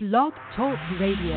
[0.00, 1.34] Blog Talk Radio.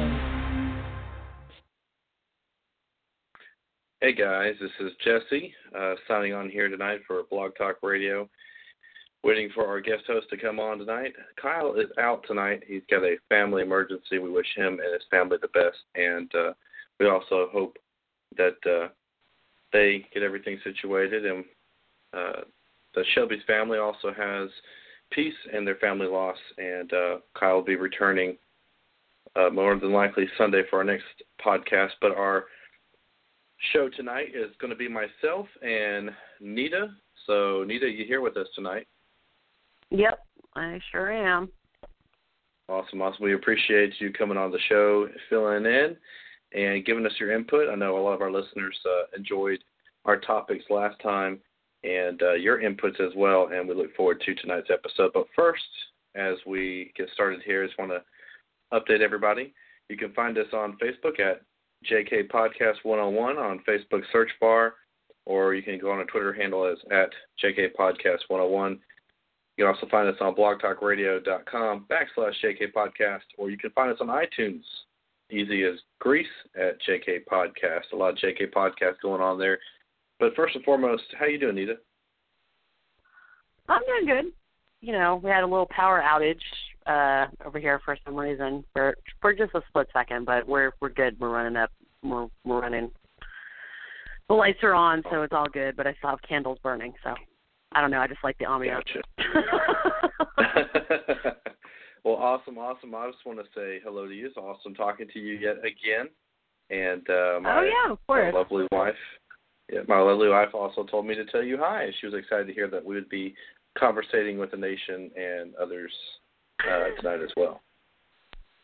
[4.00, 8.30] Hey guys, this is Jesse uh, signing on here tonight for Blog Talk Radio.
[9.24, 11.14] Waiting for our guest host to come on tonight.
[11.42, 12.62] Kyle is out tonight.
[12.68, 14.20] He's got a family emergency.
[14.20, 16.54] We wish him and his family the best, and uh,
[17.00, 17.78] we also hope
[18.38, 18.90] that uh,
[19.74, 21.26] they get everything situated.
[21.26, 21.46] And
[22.14, 22.42] uh,
[22.94, 24.52] the Shelby's family also has
[25.10, 28.38] peace in their family loss, and uh, Kyle will be returning
[29.36, 31.06] uh, more than likely Sunday for our next
[31.46, 31.92] podcast.
[32.02, 32.46] But our
[33.74, 36.88] show tonight is going to be myself and Nita.
[37.28, 38.88] So, Nita, you here with us tonight?
[39.90, 40.20] Yep,
[40.56, 41.50] I sure am.
[42.70, 43.24] Awesome, awesome.
[43.24, 45.98] We appreciate you coming on the show, filling in,
[46.54, 47.70] and giving us your input.
[47.70, 49.60] I know a lot of our listeners uh, enjoyed
[50.06, 51.40] our topics last time
[51.84, 55.12] and uh, your inputs as well, and we look forward to tonight's episode.
[55.14, 55.64] But first,
[56.16, 58.02] as we get started here, I just want to
[58.74, 59.54] update everybody.
[59.90, 61.42] You can find us on Facebook at
[61.90, 64.76] JK Podcast 101 on Facebook search bar,
[65.26, 67.10] or you can go on a Twitter handle as at
[67.44, 68.80] JK Podcast 101.
[69.58, 73.98] You can also find us on blogtalkradio.com backslash JK Podcast, or you can find us
[74.00, 74.64] on iTunes.
[75.30, 77.92] Easy as grease at JK Podcast.
[77.94, 79.60] A lot of JK Podcasts going on there.
[80.20, 81.76] But first and foremost, how you doing, Nita?
[83.68, 84.32] I'm doing good.
[84.82, 86.42] You know, we had a little power outage
[86.88, 90.90] uh over here for some reason for for just a split second, but we're we're
[90.90, 91.20] good.
[91.20, 91.72] We're running up.
[92.04, 92.92] We're we're running.
[94.28, 95.76] The lights are on, so it's all good.
[95.76, 97.14] But I still have candles burning, so
[97.74, 98.00] I don't know.
[98.00, 98.84] I just like the ambiance.
[99.18, 99.18] Gotcha.
[102.04, 102.96] well, awesome, awesome.
[102.96, 104.28] I just want to say hello to you.
[104.28, 106.10] It's awesome talking to you yet again.
[106.70, 108.34] And uh, my, oh yeah, of course.
[108.34, 108.96] my lovely wife,
[109.72, 111.90] yeah, my lovely wife also told me to tell you hi.
[112.00, 113.36] She was excited to hear that we would be
[113.78, 115.92] conversating with the nation and others
[116.70, 117.62] uh, tonight as well.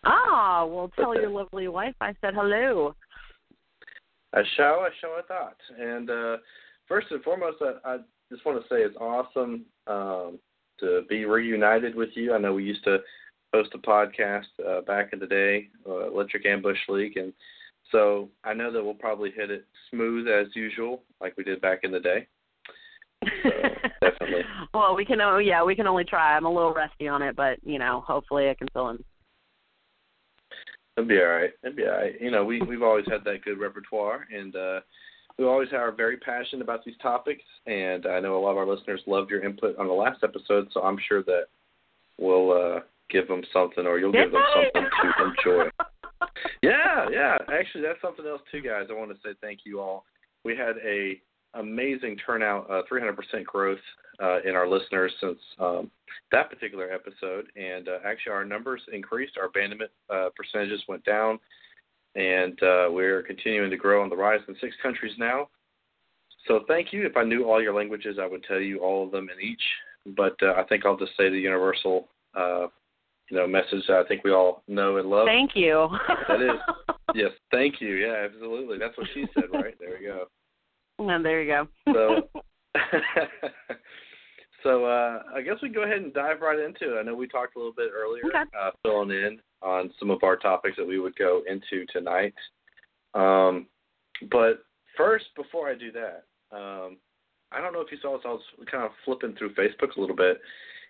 [0.06, 2.96] Ah, well, tell your lovely wife I said hello.
[4.34, 5.58] I shall, I shall, I thought.
[5.80, 6.38] And uh,
[6.88, 7.98] first and foremost, I, I
[8.32, 10.40] just want to say it's awesome um,
[10.80, 12.34] to be reunited with you.
[12.34, 13.00] I know we used to
[13.54, 17.34] host a podcast uh, back in the day, uh, Electric Ambush League, and
[17.92, 21.80] so I know that we'll probably hit it smooth as usual, like we did back
[21.84, 22.28] in the day.
[23.44, 23.50] So,
[24.02, 24.44] definitely.
[24.74, 25.22] well, we can.
[25.22, 26.36] Oh, yeah, we can only try.
[26.36, 29.04] I'm a little rusty on it, but you know, hopefully, I can fill in.
[30.96, 31.52] It'll be all right.
[31.64, 32.20] It'll be all right.
[32.20, 34.80] You know, we we've always had that good repertoire, and uh,
[35.38, 37.44] we always are very passionate about these topics.
[37.66, 40.68] And I know a lot of our listeners loved your input on the last episode,
[40.74, 41.46] so I'm sure that
[42.18, 42.80] we'll uh,
[43.10, 45.70] give them something, or you'll Did give them something to enjoy.
[46.64, 47.38] yeah, yeah.
[47.52, 48.88] Actually, that's something else too, guys.
[48.90, 50.06] I want to say thank you all.
[50.44, 51.22] We had a
[51.60, 53.80] amazing turnout, uh, 300% growth
[54.22, 55.92] uh, in our listeners since um,
[56.32, 59.38] that particular episode, and uh, actually our numbers increased.
[59.38, 61.40] Our abandonment uh, percentages went down,
[62.16, 65.50] and uh, we're continuing to grow on the rise in six countries now.
[66.48, 67.06] So thank you.
[67.06, 69.62] If I knew all your languages, I would tell you all of them in each.
[70.16, 72.68] But uh, I think I'll just say the universal, uh,
[73.30, 75.28] you know, message that I think we all know and love.
[75.28, 75.90] Thank you.
[76.28, 76.52] That is.
[77.16, 77.96] Yes, thank you.
[77.96, 78.78] Yeah, absolutely.
[78.78, 79.76] That's what she said, right?
[79.80, 80.28] There we go.
[81.00, 81.68] And there you go.
[81.94, 82.42] So,
[84.64, 87.00] so uh, I guess we can go ahead and dive right into it.
[87.00, 88.50] I know we talked a little bit earlier, Okay.
[88.60, 92.34] uh, filling in on some of our topics that we would go into tonight.
[93.14, 93.68] Um,
[94.32, 94.64] but
[94.96, 96.98] first, before I do that, um,
[97.52, 98.26] I don't know if you saw this.
[98.26, 100.40] I was kind of flipping through Facebook a little bit,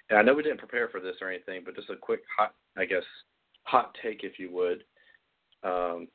[0.10, 2.56] and I know we didn't prepare for this or anything, but just a quick hot,
[2.78, 3.04] I guess,
[3.64, 4.84] hot take, if you would.
[5.64, 6.08] Um,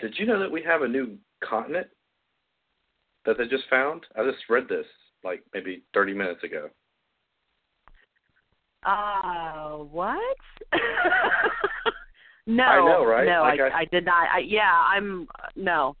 [0.00, 1.88] did you know that we have a new continent
[3.26, 4.04] that they just found?
[4.16, 4.86] I just read this
[5.24, 6.68] like maybe 30 minutes ago.
[8.86, 10.36] Uh, what?
[12.46, 12.64] no.
[12.64, 13.26] I know, right?
[13.26, 14.28] No, Like I, I- I did not.
[14.32, 15.96] I, yeah, I'm no.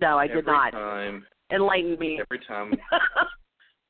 [0.00, 0.72] No, I did not.
[0.72, 2.20] Time, Enlighten me.
[2.20, 2.98] every time, I,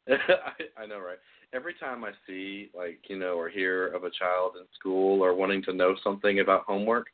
[0.78, 1.18] I know, right?
[1.52, 5.34] Every time I see, like, you know, or hear of a child in school or
[5.34, 7.06] wanting to know something about homework,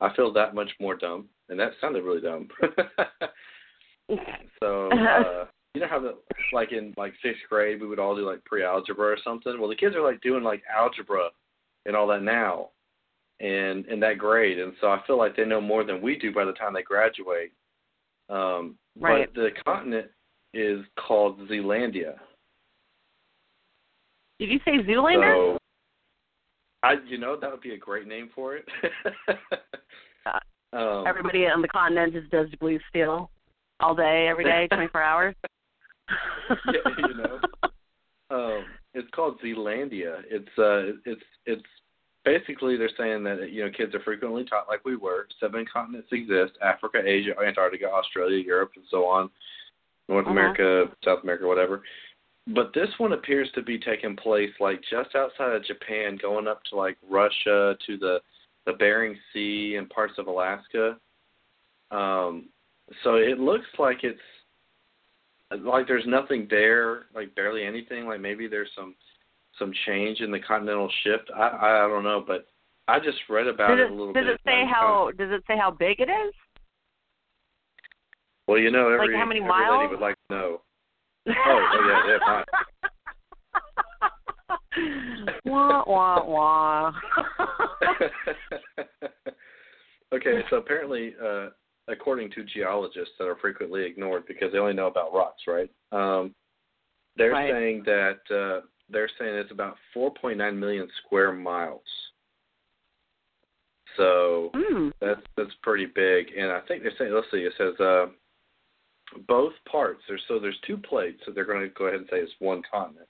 [0.00, 1.26] I feel that much more dumb.
[1.48, 2.48] And that sounded really dumb.
[4.62, 6.16] So, uh, you know how the
[6.52, 9.58] like in like sixth grade we would all do like pre-algebra or something.
[9.58, 11.28] Well, the kids are like doing like algebra
[11.86, 12.70] and all that now,
[13.40, 16.32] and in that grade, and so I feel like they know more than we do
[16.32, 17.52] by the time they graduate.
[18.28, 19.28] Um, Right.
[19.32, 20.08] But the continent
[20.52, 22.14] is called Zealandia.
[24.38, 25.54] Did you say Zoolander?
[25.54, 25.58] So,
[26.82, 28.66] I you know that would be a great name for it.
[30.72, 33.30] um, Everybody on the continent just does blue steel
[33.80, 35.34] all day, every day, 24 hours.
[36.66, 37.40] yeah, you know.
[38.30, 40.22] Um, it's called Zealandia.
[40.28, 41.62] It's uh, it's it's
[42.24, 46.08] basically they're saying that you know kids are frequently taught like we were seven continents
[46.12, 49.30] exist africa asia antarctica australia europe and so on
[50.08, 50.32] north Uh-huh.
[50.32, 51.82] america south america whatever
[52.48, 56.62] but this one appears to be taking place like just outside of japan going up
[56.64, 58.18] to like russia to the
[58.66, 60.98] the bering sea and parts of alaska
[61.90, 62.48] um
[63.04, 64.18] so it looks like it's
[65.64, 68.94] like there's nothing there like barely anything like maybe there's some
[69.58, 71.30] some change in the continental shift.
[71.36, 72.46] I I don't know, but
[72.88, 74.26] I just read about it, it a little does bit.
[74.26, 76.34] Does it say how does it say how big it is?
[78.46, 79.80] Well, you know, every like how many every miles?
[79.80, 80.62] lady would like to know.
[81.28, 82.44] Oh, oh yeah, yeah,
[85.44, 86.92] wah wah wah.
[90.14, 91.50] okay, so apparently, uh,
[91.88, 95.70] according to geologists that are frequently ignored because they only know about rocks, right?
[95.92, 96.34] Um,
[97.16, 97.50] they're Right.
[97.52, 101.82] saying that uh, they're saying it's about 4.9 million square miles.
[103.96, 104.92] So mm.
[105.00, 107.12] That's that's pretty big, and I think they're saying.
[107.12, 107.38] Let's see.
[107.38, 108.06] It says uh,
[109.26, 110.00] both parts.
[110.06, 112.62] There's so there's two plates, so they're going to go ahead and say it's one
[112.70, 113.08] continent.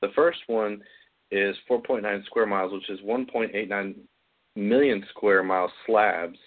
[0.00, 0.80] The first one
[1.30, 3.94] is 4.9 square miles, which is 1.89
[4.54, 6.38] million square mile slabs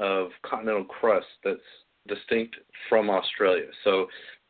[0.00, 1.60] of continental crust that's
[2.08, 2.56] distinct
[2.88, 3.66] from Australia.
[3.84, 4.06] So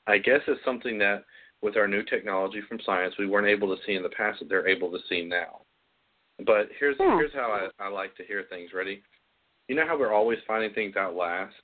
[0.07, 1.25] I guess it's something that
[1.61, 4.49] with our new technology from science we weren't able to see in the past that
[4.49, 5.63] they're able to see now.
[6.47, 7.19] But here's Hmm.
[7.19, 8.71] here's how I, I like to hear things.
[8.73, 9.03] Ready?
[9.69, 11.55] You know how we're always finding things out last?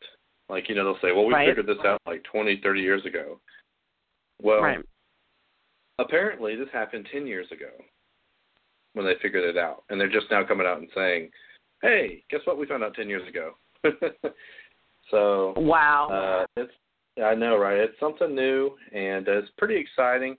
[0.49, 1.49] Like, you know, they'll say, Well, we Right.
[1.49, 3.41] figured this out like twenty, thirty years ago.
[4.43, 4.85] Well right.
[5.99, 7.71] apparently this happened ten years ago
[8.95, 9.85] when they figured it out.
[9.89, 11.31] And they're just now coming out and saying,
[11.83, 13.55] Hey, guess what we found out ten years ago?
[15.11, 16.09] so Wow.
[16.57, 16.73] uh, it's
[17.23, 17.79] I know, right?
[17.79, 20.37] It's something new, and uh, it's pretty exciting.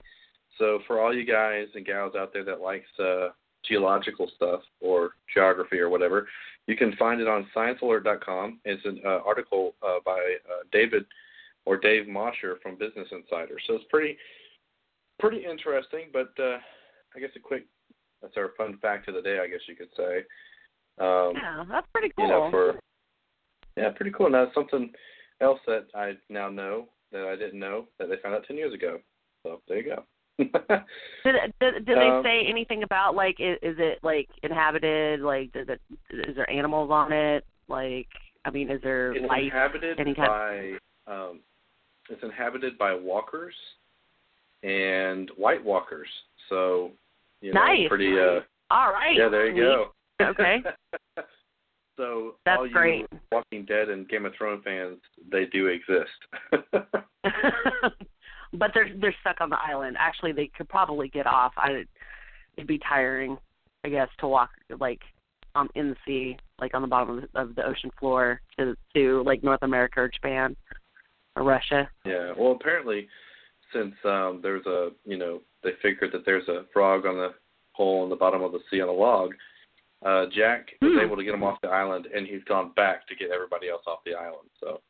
[0.58, 3.28] So for all you guys and gals out there that likes uh,
[3.66, 6.28] geological stuff or geography or whatever,
[6.66, 8.60] you can find it on ScienceAlert.com.
[8.64, 10.18] It's an uh, article uh, by
[10.48, 11.04] uh, David
[11.64, 13.56] or Dave Mosher from Business Insider.
[13.66, 14.16] So it's pretty
[15.18, 16.06] pretty interesting.
[16.12, 16.58] But uh,
[17.16, 17.66] I guess a quick
[18.22, 19.38] that's our fun fact of the day.
[19.42, 20.18] I guess you could say.
[21.00, 22.26] Um, yeah, that's pretty cool.
[22.26, 22.80] you know, for
[23.78, 24.30] yeah, pretty cool.
[24.30, 24.90] Now something
[25.40, 28.74] else that I now know that I didn't know that they found out ten years
[28.74, 28.98] ago.
[29.42, 30.04] So there you go.
[31.24, 35.20] Did did, did Um, they say anything about like is, is it like inhabited?
[35.20, 35.80] Like does it
[36.10, 37.44] is there animals on it?
[37.68, 38.06] Like
[38.44, 39.42] I mean, is there it's life?
[39.42, 41.40] inhabited any kind- by um,
[42.08, 43.54] it's inhabited by walkers
[44.62, 46.08] and white walkers.
[46.48, 46.92] So
[47.40, 47.88] you know, Nice.
[47.88, 48.12] pretty.
[48.18, 48.40] Uh,
[48.70, 49.16] All right.
[49.16, 49.86] yeah, there you go.
[50.24, 50.58] Okay.
[51.98, 53.06] so That's all great.
[53.30, 54.98] Walking Dead and Game of Thrones fans,
[55.30, 56.08] they do exist.
[58.54, 59.96] but they're they're stuck on the island.
[59.98, 61.52] Actually, they could probably get off.
[61.58, 61.84] I
[62.56, 63.36] it'd be tiring,
[63.84, 64.50] I guess, to walk
[64.80, 65.00] like
[65.54, 68.74] um in the sea, like on the bottom of the, of the ocean floor to
[68.94, 70.56] to like North America or Japan
[71.36, 71.90] or Russia.
[72.06, 72.32] Yeah.
[72.38, 73.08] Well, apparently,
[73.72, 77.34] since um, there's a you know they figured that there's a frog on the
[77.72, 79.30] hole in the bottom of the sea on a log,
[80.04, 81.00] uh, Jack was Hmm.
[81.00, 83.82] able to get him off the island, and he's gone back to get everybody else
[83.86, 84.48] off the island.
[84.60, 84.80] So,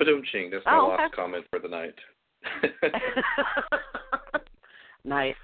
[0.00, 0.50] Badoom ching.
[0.50, 1.16] That's my Oh, last okay.
[1.16, 1.94] comment for the night.
[5.04, 5.34] nice.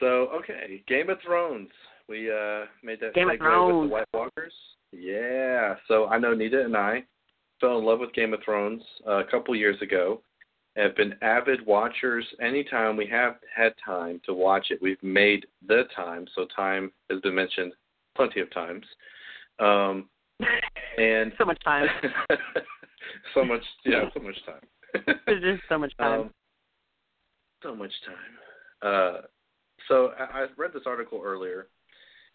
[0.00, 1.70] so okay, Game of Thrones.
[2.08, 4.52] We uh made that Game segue with the White Walkers.
[4.92, 5.76] Yeah.
[5.88, 7.04] So I know Nita and I
[7.60, 10.20] fell in love with Game of Thrones uh, a couple years ago.
[10.76, 12.26] Have been avid watchers.
[12.40, 16.26] Anytime we have had time to watch it, we've made the time.
[16.34, 17.72] So time has been mentioned
[18.16, 18.84] plenty of times.
[19.58, 20.08] Um,
[20.98, 21.86] and so much time.
[23.34, 25.16] so much, yeah, so much time.
[25.26, 26.20] There's just so much time.
[26.20, 26.30] Um,
[27.62, 28.82] so much time.
[28.82, 29.20] Uh,
[29.88, 31.68] so I, I read this article earlier.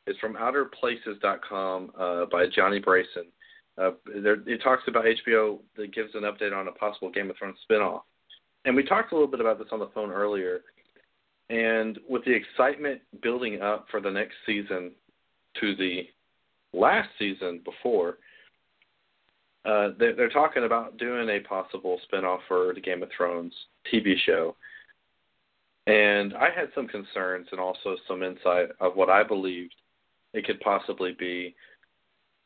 [0.07, 3.27] It's from OuterPlaces.com uh, by Johnny Brayson.
[3.77, 7.38] Uh, there, it talks about HBO that gives an update on a possible Game of
[7.38, 8.01] Thrones spinoff.
[8.65, 10.62] And we talked a little bit about this on the phone earlier.
[11.50, 14.91] And with the excitement building up for the next season
[15.60, 16.08] to the
[16.74, 18.18] last season before,
[19.65, 23.53] uh, they're, they're talking about doing a possible spinoff for the Game of Thrones
[23.94, 24.56] TV show.
[25.88, 29.74] And I had some concerns and also some insight of what I believed
[30.34, 31.56] it could possibly be.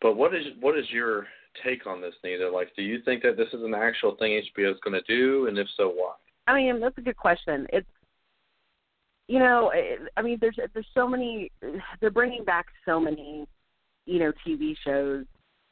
[0.01, 1.27] But what is what is your
[1.63, 2.50] take on this, Nita?
[2.50, 5.48] Like, do you think that this is an actual thing HBO is going to do,
[5.48, 6.13] and if so, why?
[6.48, 7.67] I mean, that's a good question.
[7.72, 7.88] It's
[9.27, 9.71] you know,
[10.17, 11.51] I mean, there's there's so many.
[12.01, 13.47] They're bringing back so many,
[14.05, 15.25] you know, TV shows,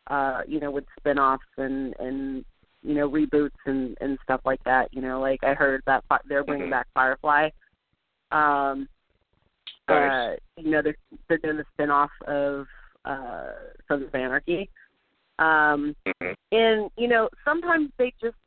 [0.07, 2.45] uh, you know, with spin-offs and and
[2.83, 4.93] you know reboots and and stuff like that.
[4.93, 6.71] You know, like I heard that they're bringing Mhm.
[6.71, 7.49] back Firefly.
[8.31, 8.87] Um,
[9.87, 10.95] Uh, you know, they're
[11.27, 12.67] they're doing the spinoff of
[13.03, 13.51] uh,
[13.87, 14.69] Sons of Anarchy.
[15.39, 16.33] Um, mm-hmm.
[16.51, 18.37] and you know, sometimes they just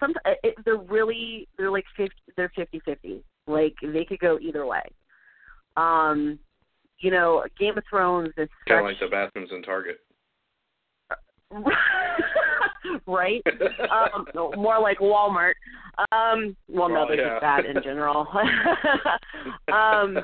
[0.00, 0.14] some
[0.64, 3.22] they're really they're like 50, they're fifty fifty.
[3.46, 4.82] Like they could go either way.
[5.76, 6.38] Um,
[6.98, 9.98] you know, Game of Thrones is kind of like the bathrooms in Target.
[13.06, 13.42] right?
[13.90, 15.54] um, more like Walmart.
[16.10, 17.34] Um, well, no, they're yeah.
[17.34, 18.26] just bad in general.
[19.72, 20.18] um,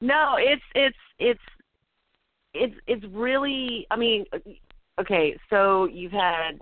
[0.00, 1.40] no, it's it's it's
[2.54, 3.86] it's it's really.
[3.90, 4.24] I mean,
[5.00, 6.60] okay, so you've had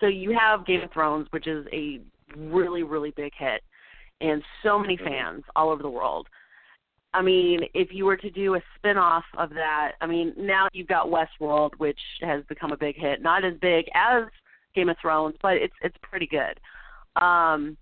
[0.00, 2.00] so you have Game of Thrones, which is a
[2.36, 3.62] really really big hit,
[4.22, 5.04] and so many Mhm.
[5.04, 6.28] fans all over the world.
[7.14, 10.86] I mean, if you were to do a spin-off of that, I mean, now you've
[10.86, 13.20] got Westworld, which has become a big hit.
[13.20, 14.24] Not as big as
[14.74, 16.58] Game of Thrones, but it's it's pretty good.
[17.16, 17.76] Um,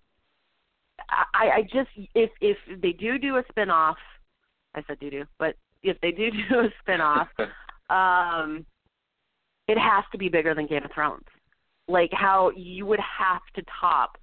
[1.08, 3.98] I, I just if if they do do a spin-off,
[4.74, 7.28] I said do do, but if they do do a spin-off,
[7.90, 8.66] um,
[9.68, 11.26] it has to be bigger than Game of Thrones.
[11.86, 14.18] Like how you would have to top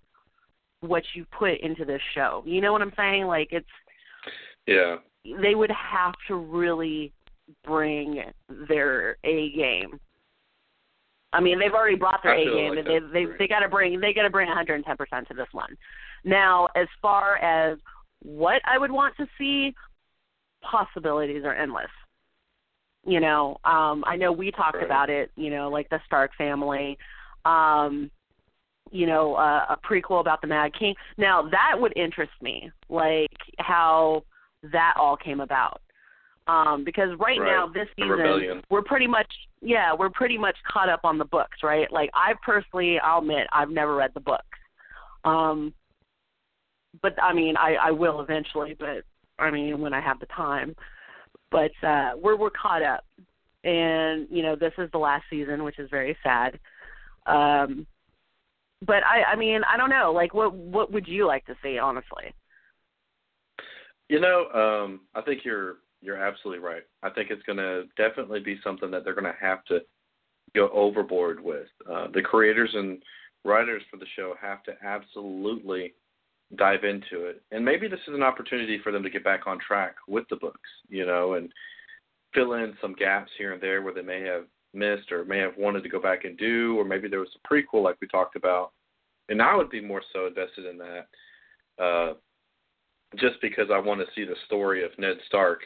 [0.82, 2.44] what you put into this show.
[2.46, 3.26] You know what I'm saying?
[3.26, 3.68] Like it's
[4.66, 4.98] yeah.
[5.42, 7.12] they would have to really
[7.64, 8.24] bring
[8.68, 10.00] their A game.
[11.34, 13.60] I mean, they've already brought their I A game, like and they they they got
[13.60, 15.76] to bring they got to bring 110 percent to this one.
[16.24, 17.78] Now, as far as
[18.24, 19.74] what I would want to see,
[20.62, 21.86] possibilities are endless.
[23.06, 24.86] You know, um, I know we talked Right.
[24.86, 25.32] about it.
[25.36, 26.98] You know, like the Stark family.
[27.46, 28.12] Um,
[28.92, 30.96] you know, uh, a prequel about the Mad King.
[31.18, 33.30] Now that would interest me, like
[33.60, 34.24] how
[34.64, 35.82] that all came about.
[36.48, 37.46] Um, because right, Right.
[37.46, 41.58] now this season we're pretty much yeah, we're pretty much caught up on the books,
[41.64, 41.92] right?
[41.92, 44.46] Like I personally I'll admit I've never read the books.
[45.26, 45.74] Um
[47.02, 49.04] but I mean I, I will eventually, but
[49.38, 50.74] I mean when I have the time.
[51.52, 53.04] But uh we're we're caught up.
[53.64, 56.60] And, you know, this is the last season, which is very sad.
[57.26, 57.86] Um
[58.86, 61.78] but I I mean, I don't know, like what what would you like to see,
[61.80, 62.34] honestly?
[64.10, 66.84] You know, um, I think you're you're absolutely right.
[67.04, 69.80] I think it's going to definitely be something that they're going to have to
[70.56, 71.68] go overboard with.
[71.92, 73.02] Uh, the creators and
[73.44, 75.94] writers for the show have to absolutely
[76.56, 79.58] dive into it, and maybe this is an opportunity for them to get back on
[79.60, 81.52] track with the books, you know, and
[82.34, 84.46] fill in some gaps here and there where they may have
[84.78, 87.48] missed or may have wanted to go back and do, or maybe there was a
[87.54, 88.72] prequel like we talked about,
[89.30, 91.84] and I would be more so invested in that.
[91.84, 92.14] Uh,
[93.16, 95.62] just because I want to see the story of Ned Stark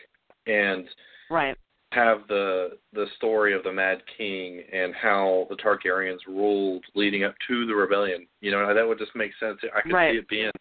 [0.45, 0.87] and
[1.29, 1.57] Right.
[1.91, 7.35] have the the story of the Mad King and how the Targaryens ruled leading up
[7.47, 8.27] to the rebellion.
[8.41, 9.59] You know, that would just make sense.
[9.75, 10.13] I could Right.
[10.13, 10.51] see it being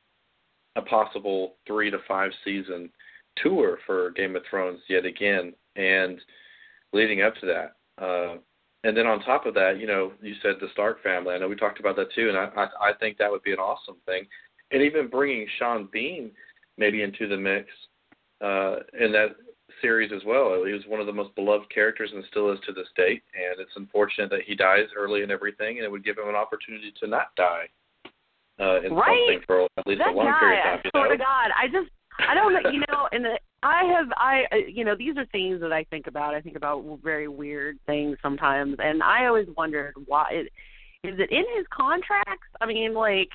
[0.77, 2.91] a possible three to five season
[3.37, 6.21] tour for Game of Thrones yet again, and
[6.93, 7.73] leading up to that.
[8.01, 8.37] Uh,
[8.83, 11.35] and then on top of that, you know, you said the Stark family.
[11.35, 13.53] I know we talked about that too, and I I, I think that would be
[13.53, 14.27] an awesome thing.
[14.71, 16.31] And even bringing Sean Bean
[16.79, 17.69] maybe into the mix
[18.41, 19.37] uh, in that
[19.81, 20.65] series as well.
[20.65, 23.23] He was one of the most beloved characters and still is to this date.
[23.35, 26.35] And it's unfortunate that he dies early and everything, and it would give him an
[26.35, 27.69] opportunity to not die
[28.59, 29.07] uh, in Right.
[29.07, 30.81] something for at least that a long guy, period of time.
[30.85, 31.11] You swear know?
[31.13, 34.57] to God, I just I don't know, you know, and the- I have I uh,
[34.69, 36.35] you know these are things that I think about.
[36.35, 40.47] I think about very weird things sometimes, and I always wondered why it,
[41.07, 42.49] is it in his contracts?
[42.61, 43.29] I mean, like,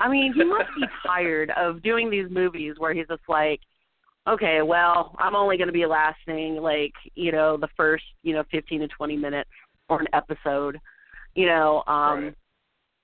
[0.00, 3.60] I mean, he must be tired of doing these movies where he's just like,
[4.28, 8.44] okay, well, I'm only going to be lasting like you know the first you know
[8.52, 9.50] 15 to 20 minutes
[9.88, 10.78] or an episode,
[11.34, 12.34] you know, um, Right.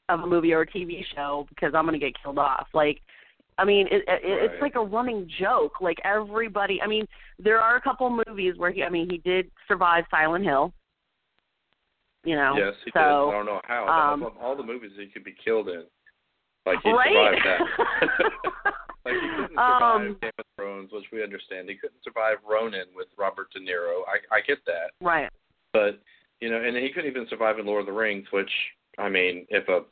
[0.08, 2.68] of a movie or a TV show because I'm going to get killed off.
[2.74, 3.00] Like,
[3.58, 5.80] I mean, it, it, it's like a running joke.
[5.80, 7.06] Like everybody, I mean,
[7.38, 10.72] there are a couple movies where he, I mean, he did survive Silent Hill.
[12.24, 13.04] You know, Yes, he so did.
[13.04, 14.12] I don't know how.
[14.14, 15.84] um, of all the movies he could be killed in,
[16.64, 17.08] like he right.
[17.12, 18.72] survived that.
[19.04, 21.68] like he couldn't survive um, Game of Thrones, which we understand.
[21.68, 24.02] He couldn't survive Ronin with Robert De Niro.
[24.06, 24.92] I I get that.
[25.00, 25.28] right.
[25.72, 26.00] But
[26.40, 28.50] you know, and he couldn't even survive in Lord of the Rings, which
[28.98, 29.82] I mean, if a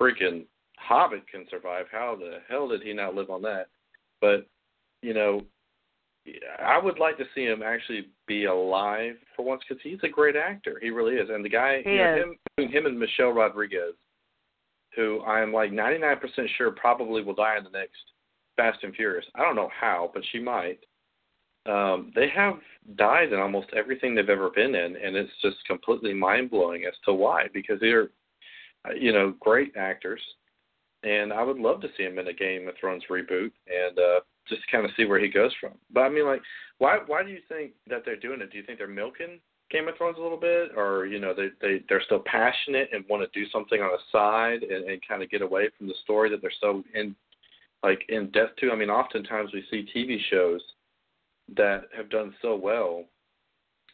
[0.00, 0.46] freaking
[0.80, 3.66] Hobbit can survive, how the hell did he not live on that?
[4.20, 4.46] But
[5.02, 5.42] you know,
[6.62, 10.36] I would like to see him actually be alive for once because he's a great
[10.36, 10.78] actor.
[10.80, 13.94] He really is, and the guy, He you know, him, between him and Michelle Rodriguez,
[14.96, 16.18] who I'm like 99%
[16.58, 17.96] sure probably will die in the next
[18.56, 19.24] Fast and Furious.
[19.34, 20.80] I don't know how, but she might
[21.66, 22.54] um, they have
[22.96, 26.94] died in almost everything they've ever been in, and it's just completely mind blowing as
[27.04, 27.46] to why.
[27.52, 28.08] Because they're,
[28.98, 30.20] you know, great actors,
[31.02, 34.20] and I would love to see them in a Game of Thrones reboot and uh,
[34.48, 35.72] just kind of see where he goes from.
[35.92, 36.42] But I mean, like,
[36.78, 38.50] why why do you think that they're doing it?
[38.50, 39.40] Do you think they're milking
[39.70, 43.04] Game of Thrones a little bit, or you know, they they they're still passionate and
[43.08, 45.94] want to do something on the side and, and kind of get away from the
[46.02, 47.14] story that they're so in
[47.82, 48.70] like in depth to?
[48.70, 50.60] I mean, oftentimes we see TV shows
[51.56, 53.04] that have done so well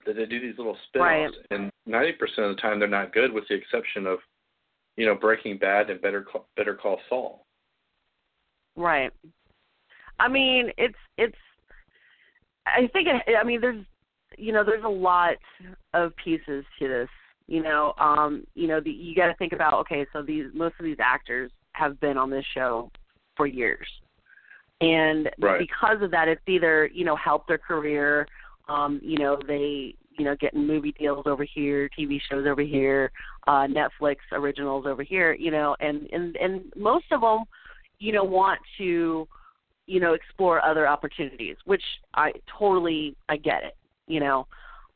[0.07, 1.47] that they do these little spin-offs, Right.
[1.51, 4.19] and ninety percent of the time they're not good, with the exception of
[4.97, 7.47] you know Breaking Bad and Better Call, Better Call Saul.
[8.77, 9.11] Right.
[10.19, 11.37] I mean, it's it's.
[12.67, 13.85] I think it, I mean there's
[14.37, 15.35] you know there's a lot
[15.95, 17.09] of pieces to this.
[17.47, 20.75] You know, um, you know the, you got to think about okay, so these most
[20.79, 22.91] of these actors have been on this show
[23.37, 23.87] for years,
[24.81, 25.59] and Right.
[25.59, 28.27] because of that, it's either you know helped their career,
[28.69, 33.11] um, you know they you know getting movie deals over here, TV shows over here,
[33.47, 37.45] uh, Netflix originals over here, you know, and and and most of them
[37.99, 39.27] you know want to
[39.87, 41.83] you know explore other opportunities which
[42.15, 44.47] i totally i get it you know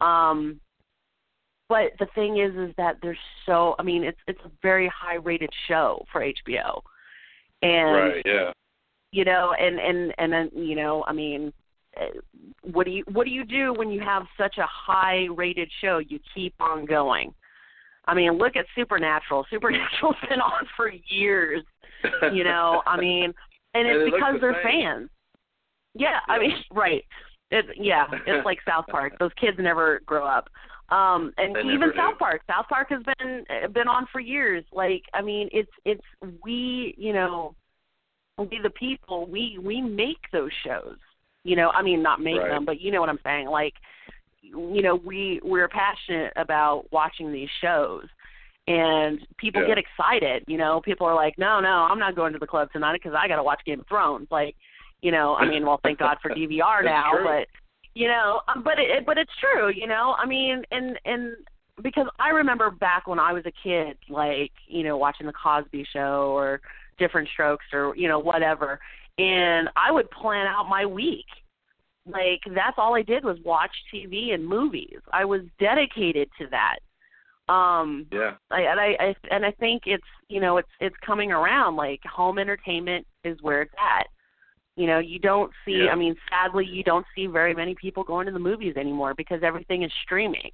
[0.01, 0.61] um
[1.69, 5.17] but the thing is is that there's so i mean it's it's a very high
[5.17, 6.81] rated show for hbo
[7.63, 8.23] and right.
[8.25, 8.53] Yeah.
[9.13, 11.53] you know and and and then you know i mean
[12.63, 15.99] what do you what do you do when you have such a high rated show?
[15.99, 17.35] You keep on going.
[18.07, 19.47] I mean look at supernatural.
[19.51, 21.63] Supernatural's been on for years
[22.33, 22.83] you know?
[22.87, 23.33] I mean
[23.75, 24.83] and And it's it because the they're same.
[24.83, 25.11] fans.
[25.95, 27.05] Yeah i mean right.
[27.51, 29.15] It yeah it's like south park.
[29.19, 30.49] Those kids never grow up.
[30.91, 32.19] Um and They even south do.
[32.19, 32.43] park.
[32.49, 34.65] South park has been been on for years.
[34.73, 36.05] Like i mean it's it's
[36.45, 37.55] we you know
[38.39, 40.97] we the people we we make those shows
[41.45, 42.51] you know i mean not make Right.
[42.51, 43.75] them but you know what i'm saying like
[44.43, 48.05] you know we we're passionate about watching these shows
[48.67, 49.69] and people Yeah.
[49.69, 52.71] get excited you know people are like no no i'm not going to the club
[52.73, 54.55] tonight because i got to watch game of thrones like
[55.03, 57.25] you know i mean well thank god for dvr now true.
[57.25, 57.47] but
[57.95, 61.35] you know um, but it but it's true you know i mean and and
[61.83, 65.87] because i remember back when i was a kid like you know watching the cosby
[65.93, 66.61] show or
[66.99, 68.79] different strokes or you know whatever
[69.21, 71.27] and i would plan out my week
[72.07, 76.79] like that's all i did was watch tv and movies i was dedicated to that
[77.51, 78.35] um Yeah.
[78.51, 81.77] I, and I, I and I think it's you know it's it's coming around.
[81.77, 84.07] Like home entertainment is where it's at.
[84.77, 85.83] You know, you don't see.
[85.85, 85.91] Yeah.
[85.91, 89.41] I mean, sadly, you don't see very many people going to the movies anymore because
[89.43, 90.53] everything is streaming,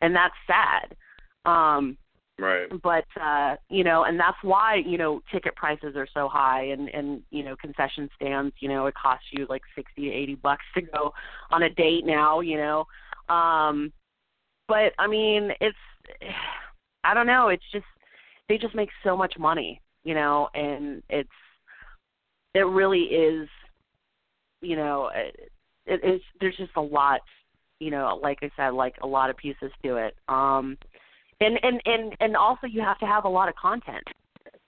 [0.00, 0.96] and that's sad.
[1.44, 1.98] Um,
[2.40, 2.68] Right.
[2.82, 6.88] but uh, you know, and that's why you know ticket prices are so high, and
[6.90, 8.54] and you know concession stands.
[8.60, 11.12] You know, it costs you like sixty to eighty bucks to go
[11.50, 12.40] on a date now.
[12.40, 13.92] You know, um,
[14.68, 15.76] but I mean, it's
[17.04, 17.48] I don't know.
[17.48, 17.86] It's just
[18.48, 21.28] they just make so much money, you know, and it's
[22.54, 23.48] it really is,
[24.60, 25.50] you know, it,
[25.86, 26.20] it is.
[26.40, 27.20] There's just a lot,
[27.78, 30.16] you know, like I said, like a lot of pieces to it.
[30.28, 30.76] Um,
[31.40, 34.04] and and and and also you have to have a lot of content.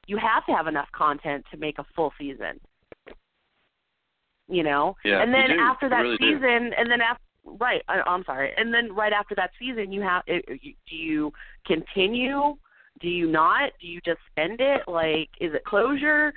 [0.06, 2.60] You have to have enough content to make a full season.
[4.48, 5.58] You know, Yeah, and then do.
[5.60, 6.34] after that really do.
[6.34, 10.00] season, and then after right, I, I'm sorry, and then right after that season, you
[10.02, 11.32] have uh, you- do you
[11.66, 12.56] continue?
[13.00, 13.70] Do you not?
[13.80, 14.82] Do you just end it?
[14.88, 16.32] Like, is it closure?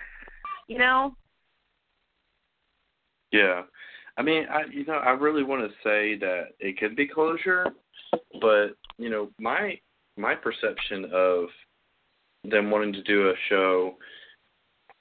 [0.68, 1.16] You know?
[3.32, 3.64] Yeah.
[4.16, 7.66] I mean, I you know, I really want to say that it could be closure,
[8.40, 9.80] but you know, my
[10.18, 11.46] my perception of
[12.44, 13.96] them wanting to do a show,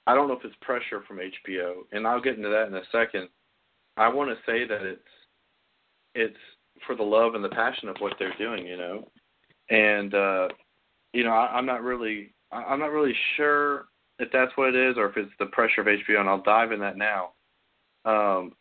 [0.07, 2.83] I don't know if it's pressure from HBO, and I'll get into that in a
[2.91, 3.29] second.
[3.97, 5.01] I want to say that it's
[6.15, 6.37] it's
[6.87, 9.09] for the love and the passion of what they're doing, you know,
[9.71, 10.49] and uh,
[11.13, 13.87] you know, I, I'm not really I'm not really sure
[14.19, 16.73] if that's what it is or if it's the pressure of HBO, and I'll dive
[16.73, 17.31] in that now.
[18.05, 18.53] Um,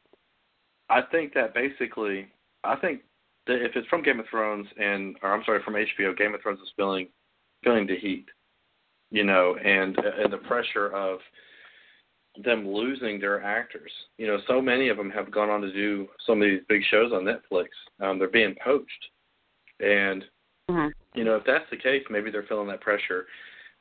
[0.90, 2.28] I think that basically,
[2.64, 3.02] I think
[3.48, 6.60] if it's from Game of Thrones and, or I'm sorry, from HBO, Game of Thrones
[6.60, 7.08] is feeling
[7.64, 8.26] feeling the heat,
[9.10, 11.20] you know, and and the pressure of
[12.44, 13.92] them losing their actors.
[14.18, 16.82] You know, so many of them have gone on to do some of these big
[16.90, 17.68] shows on Netflix.
[18.00, 19.06] Um, they're being poached,
[19.80, 20.24] and
[20.70, 23.26] hmm you know, if that's the case, maybe they're feeling that pressure.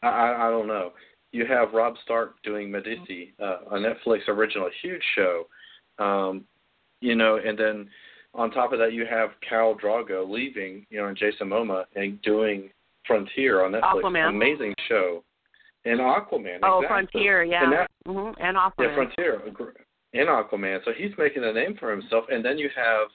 [0.03, 0.93] I, I, I don't know.
[1.31, 5.47] You have Robb Stark doing Medici, uh, a Netflix original, huge show.
[6.01, 6.45] Um,
[7.01, 7.89] you know, and then
[8.35, 12.21] on top of that, you have Khal Drogo leaving, you know, and Jason Momoa and
[12.23, 12.71] doing
[13.07, 14.29] Frontier on Netflix, Aquaman.
[14.29, 15.25] amazing show,
[15.85, 16.59] and Aquaman.
[16.63, 16.87] Oh, exactly.
[16.89, 18.73] Frontier, yeah, And that, hmm and Aquaman.
[18.79, 19.43] yeah, Frontier
[20.13, 20.85] and Aquaman.
[20.85, 22.25] So he's making a name for himself.
[22.31, 23.09] And then you have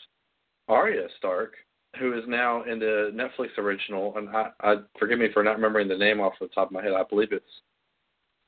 [0.67, 1.53] Arya Stark,
[1.99, 4.17] who is now in the Netflix original.
[4.17, 6.83] And I, I forgive me for not remembering the name off the top of my
[6.83, 6.93] head.
[6.93, 7.45] I believe it's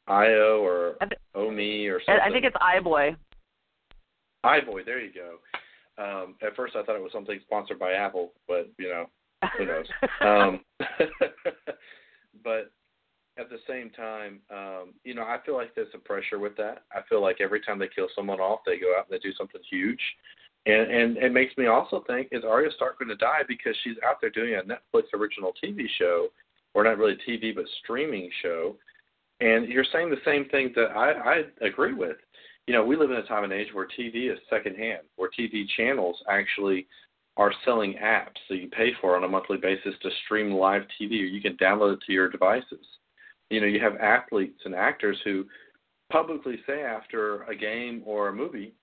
[0.08, 0.96] Io or
[1.36, 2.22] Omi or something.
[2.26, 3.16] I think it's iBoy.
[4.46, 4.86] iVoid.
[4.86, 5.36] There you go.
[5.98, 9.06] Um, at first, I thought it was something sponsored by Apple, but you know,
[9.58, 9.86] who knows?
[10.22, 10.62] um,
[12.44, 12.72] but
[13.40, 16.84] at the same time, um, you know, I feel like there's some pressure with that.
[16.92, 19.34] I feel like every time they kill someone off, they go out and they do
[19.34, 20.02] something huge.
[20.66, 23.96] And and it makes me also think is Arya Stark going to die because she's
[24.06, 26.28] out there doing a Netflix original TV show,
[26.74, 28.76] or not really TV but streaming show,
[29.40, 32.18] and you're saying the same thing that I, I agree with.
[32.68, 35.64] You know, we live in a time and age where TV is secondhand, where TV
[35.76, 36.86] channels actually
[37.38, 41.12] are selling apps that you pay for on a monthly basis to stream live TV,
[41.12, 42.86] or you can download it to your devices.
[43.50, 45.46] You know, you have athletes and actors who
[46.12, 48.74] publicly say after a game or a movie,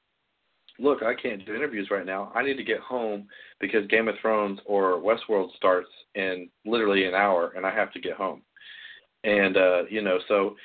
[0.79, 2.33] look, I can't do interviews right now.
[2.35, 3.27] I need to get home
[3.61, 8.01] because Game of Thrones or Westworld starts in literally an hour, and I have to
[8.01, 8.43] get home.
[9.25, 10.57] And uh, you know, so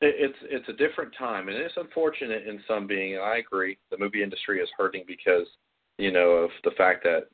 [0.00, 3.14] it's it's a different time, and it's unfortunate in some being.
[3.14, 5.46] And I agree, the movie industry is hurting because
[5.98, 7.28] you know of the fact that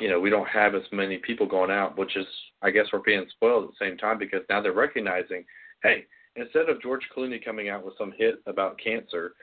[0.00, 2.26] you know we don't have as many people going out, which is
[2.62, 5.44] I guess we're being spoiled at the same time because now they're recognizing,
[5.82, 6.04] hey,
[6.36, 9.34] instead of George Clooney coming out with some hit about cancer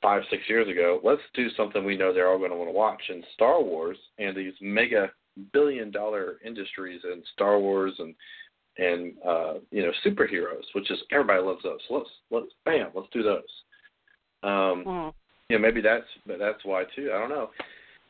[0.00, 2.72] five, six years ago, let's do something we know they're all going to want to
[2.72, 3.02] watch.
[3.08, 5.10] And Star Wars and these mega
[5.52, 8.14] billion dollar industries and Star Wars and
[8.78, 11.80] and uh, you know superheroes, which is everybody loves those.
[11.88, 13.42] So let's let's bam, let's do those.
[14.42, 15.12] Um, mm.
[15.48, 17.10] You know, maybe that's that's why too.
[17.14, 17.50] I don't know,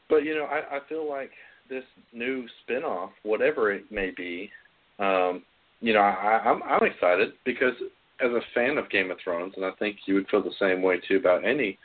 [0.09, 1.31] but you know, I, I feel like
[1.68, 4.50] this new spinoff, whatever it may be,
[4.98, 5.42] um,
[5.81, 7.74] you know, I, I'm I'm excited because
[8.20, 10.83] as a fan of Game of Thrones, and I think you would feel the same
[10.83, 11.78] way too about any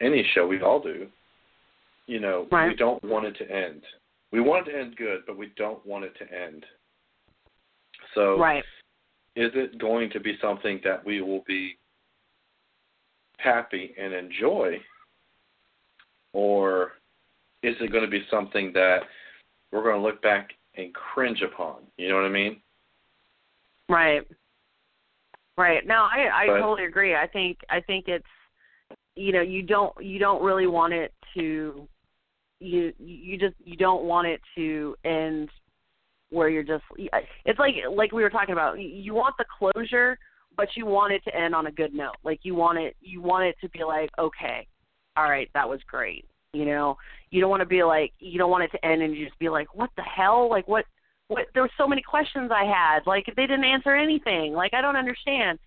[0.00, 0.46] any show.
[0.46, 1.06] We all do.
[2.06, 2.68] You know, right.
[2.68, 3.82] we don't want it to end.
[4.32, 6.64] We want it to end good, but we don't want it to end.
[8.14, 8.64] So, right.
[9.36, 11.78] is it going to be something that we will be
[13.38, 14.78] happy and enjoy,
[16.32, 16.92] or
[17.62, 19.00] is it going to be something that
[19.70, 21.82] we're going to look back and cringe upon?
[21.96, 22.60] You know what I mean?
[23.88, 24.26] Right.
[25.56, 25.86] Right.
[25.86, 27.14] No, I I but, totally agree.
[27.14, 28.24] I think I think it's
[29.14, 31.88] you know, you don't you don't really want it to
[32.60, 35.50] you you just you don't want it to end
[36.32, 36.84] where you're just
[37.44, 40.18] it's like like we were talking about you want the closure
[40.56, 43.20] but you want it to end on a good note like you want it you
[43.20, 44.66] want it to be like okay
[45.16, 46.96] all right that was great you know
[47.30, 49.38] you don't want to be like you don't want it to end and you just
[49.38, 50.84] be like what the hell like what
[51.32, 53.00] what there were so many questions I had.
[53.06, 54.52] Like they didn't answer anything.
[54.52, 55.58] Like I don't understand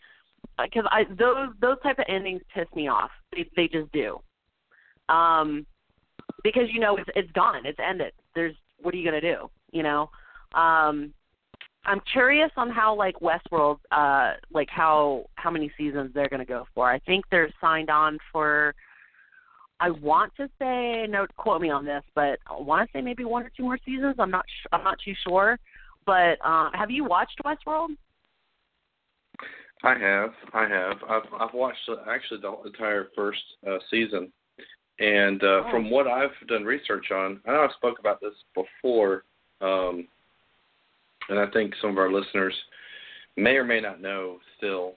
[0.62, 3.12] because uh, I those those type of endings piss me off.
[3.32, 4.20] They they just do.
[5.10, 5.66] Um,
[6.44, 7.66] because you know it's it's done.
[7.66, 8.14] It's ended.
[8.36, 9.50] There's what are you gonna do?
[9.72, 10.10] You know.
[10.54, 11.14] Um,
[11.88, 16.66] I'm curious on how like Westworld, uh, like how how many seasons they're gonna go
[16.74, 16.90] for.
[16.90, 18.74] I think they're signed on for
[19.80, 23.26] I want to say, no, quote me on this, but I want to say maybe
[23.26, 24.16] one or two more seasons.
[24.20, 25.60] I'm not, sh- I'm not too sure.
[26.06, 27.90] But uh, have you watched Westworld?
[29.84, 30.98] I have, I have.
[31.08, 34.32] I've I've watched uh, actually the entire first uh, season,
[35.00, 35.68] and uh, oh.
[35.70, 39.26] from what I've done research on, I know I spoke about this before,
[39.62, 40.08] um,
[41.30, 42.54] and I think some of our listeners
[43.38, 44.94] may or may not know still,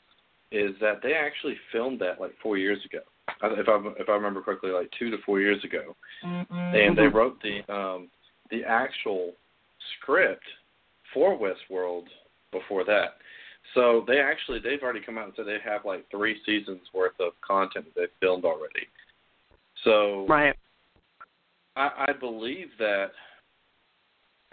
[0.53, 3.01] is that they actually filmed that like four years ago
[3.43, 6.55] if I if I remember correctly, like two to four years ago, mm-hmm.
[6.55, 8.09] and they wrote the um,
[8.51, 9.33] the actual
[9.97, 10.45] script
[11.15, 12.05] for Westworld
[12.53, 13.17] before that.
[13.75, 17.19] So they actually they've already come out and said they have like three seasons worth
[17.21, 18.87] of content that they've filmed already.
[19.85, 20.57] So right,
[21.77, 23.11] I, I believe that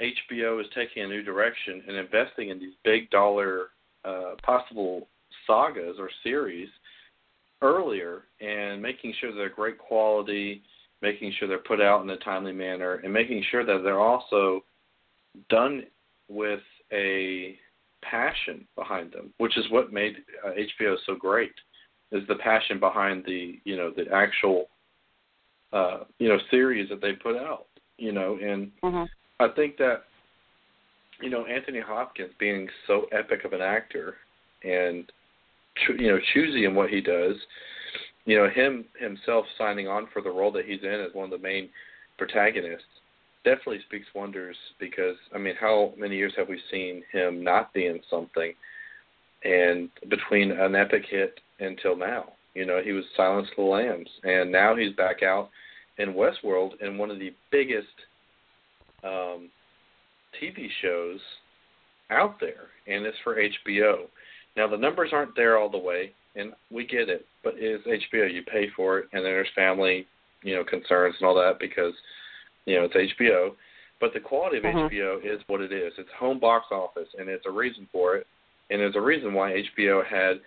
[0.01, 3.67] HBO is taking a new direction and investing in these big dollar
[4.03, 5.07] uh, possible
[5.47, 6.69] sagas or series
[7.61, 10.61] earlier and making sure they're great quality,
[11.01, 14.63] making sure they're put out in a timely manner, and making sure that they're also
[15.49, 15.83] done
[16.29, 17.57] with a
[18.01, 21.53] passion behind them, which is what made uh, HBO so great.
[22.11, 24.67] Is the passion behind the you know the actual
[25.73, 27.65] uh, you know series that they put out,
[27.97, 29.03] you know, and mm-hmm.
[29.39, 30.03] I think that
[31.21, 34.15] you know Anthony Hopkins being so epic of an actor
[34.63, 35.11] and
[35.97, 37.35] you know choosy in what he does.
[38.25, 41.31] You know him himself signing on for the role that he's in as one of
[41.31, 41.69] the main
[42.17, 42.85] protagonists
[43.43, 47.85] definitely speaks wonders because I mean how many years have we seen him not be
[47.85, 48.53] in something
[49.43, 54.09] and between an epic hit until now you know he was Silence of the Lambs
[54.23, 55.49] and now he's back out
[55.99, 57.87] in Westworld in one of the biggest
[59.05, 59.49] um,
[60.41, 61.19] TV shows
[62.11, 64.07] out there and it's for HBO
[64.55, 68.31] now the numbers aren't there all the way, and we get it, but it's HBO.
[68.31, 70.07] You pay for it, and then there's family,
[70.43, 71.93] you know, concerns and all that because,
[72.65, 73.55] you know, it's HBO.
[73.99, 74.89] But the quality of Mhm.
[74.91, 75.97] HBO is what it is.
[75.97, 78.27] It's home box office, and it's a reason for it.
[78.69, 80.41] And there's a reason why HBO had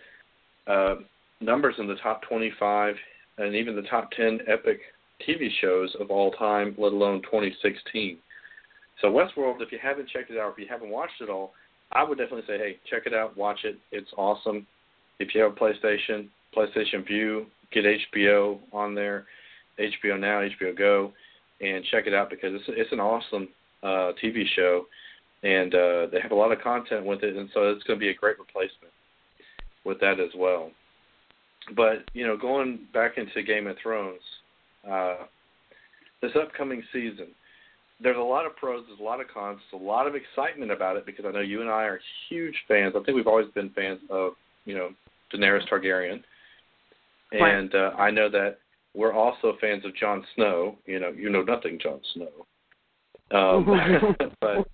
[0.66, 0.96] uh,
[1.40, 2.98] numbers in the top 25
[3.38, 4.80] and even the top 10 epic
[5.20, 8.18] TV shows of all time, let alone 2016.
[9.00, 11.52] So Westworld, if you haven't checked it out, if you haven't watched it all,
[11.92, 13.78] I would definitely say, hey, check it out, watch it.
[13.92, 14.66] It's awesome.
[15.18, 19.26] If you have a PlayStation, PlayStation Vue, get HBO on there,
[19.78, 21.12] HBO Now, HBO Go,
[21.60, 23.48] and check it out because it's it's an awesome
[23.82, 24.86] uh, TV show,
[25.42, 28.04] and uh, they have a lot of content with it, and so it's going to
[28.04, 28.92] be a great replacement
[29.84, 30.70] with that as well.
[31.76, 34.20] But you know, going back into Game of Thrones,
[34.88, 35.16] uh,
[36.22, 37.28] this upcoming season,
[38.00, 40.70] there's a lot of pros, there's a lot of cons, there's a lot of excitement
[40.70, 42.94] about it because I know you and I are huge fans.
[42.96, 44.32] I think we've always been fans of
[44.64, 44.90] you know
[45.32, 46.22] Daenerys Targaryen,
[47.32, 48.58] and uh, I know that
[48.94, 50.76] we're also fans of Jon Snow.
[50.86, 52.46] You know, you know nothing, Jon Snow.
[53.30, 54.68] Um, but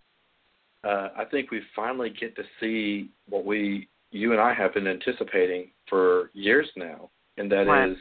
[0.89, 4.87] uh, I think we finally get to see what we, you and I, have been
[4.87, 7.97] anticipating for years now, and that is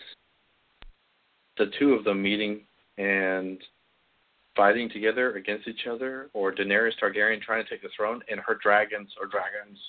[1.58, 2.62] the two of them meeting
[2.98, 3.60] and
[4.56, 8.58] fighting together against each other, or Daenerys Targaryen trying to take the throne, and her
[8.62, 9.80] dragons are dragons.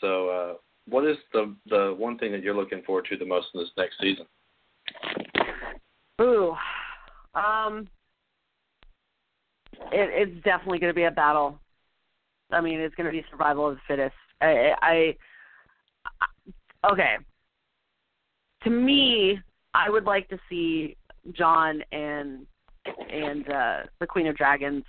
[0.00, 0.54] So, uh,
[0.88, 3.70] what is the the one thing that you're looking forward to the most in this
[3.76, 4.26] next season?
[6.20, 6.54] Ooh,
[7.34, 7.88] um,
[9.92, 11.58] it, it's definitely going to be a battle.
[12.50, 14.14] I mean, it's going to be survival of the fittest.
[14.40, 15.16] I, I,
[16.20, 17.16] I, okay.
[18.64, 19.38] To me,
[19.74, 20.96] I would like to see
[21.32, 22.46] John and
[22.86, 24.84] and uh, the Queen of Dragons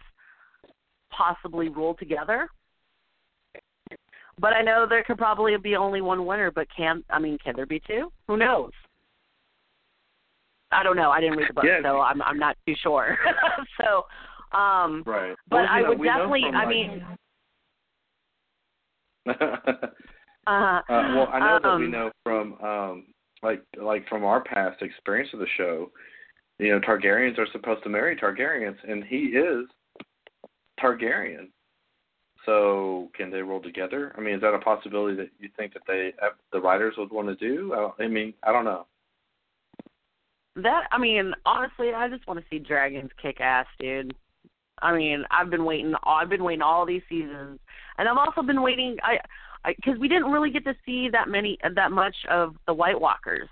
[1.11, 2.47] possibly rule together.
[4.39, 6.51] But I know there could probably be only one winner.
[6.51, 8.11] But can I mean, can there be two?
[8.27, 8.71] Who knows?
[10.71, 11.11] I don't know.
[11.11, 11.81] I didn't read the book, Yeah.
[11.83, 13.17] so I'm I'm not too sure.
[13.81, 14.05] so,
[14.57, 15.35] um, Right.
[15.49, 16.43] but I would definitely.
[16.43, 17.05] I mean,
[19.27, 19.33] uh,
[20.47, 23.05] Uh, well, I know that we um, know from um,
[23.43, 25.91] like like from our past experience of the show,
[26.61, 29.65] you know, Targaryens are supposed to marry Targaryens, and he is
[30.79, 31.47] Targaryen.
[32.45, 34.13] So, can they roll together?
[34.17, 37.11] I mean, is that a possibility that you think that they uh, the writers would
[37.11, 37.73] want to do?
[37.99, 38.85] I, mean, I don't know.
[40.55, 44.15] That I mean, honestly, I just want to see dragons kick ass, dude.
[44.81, 45.93] I mean, I've been waiting.
[46.03, 47.59] I've been waiting all these seasons,
[47.97, 48.97] and I've also been waiting.
[49.03, 49.17] I,
[49.67, 53.47] because we didn't really get to see that many, that much of the White Walkers,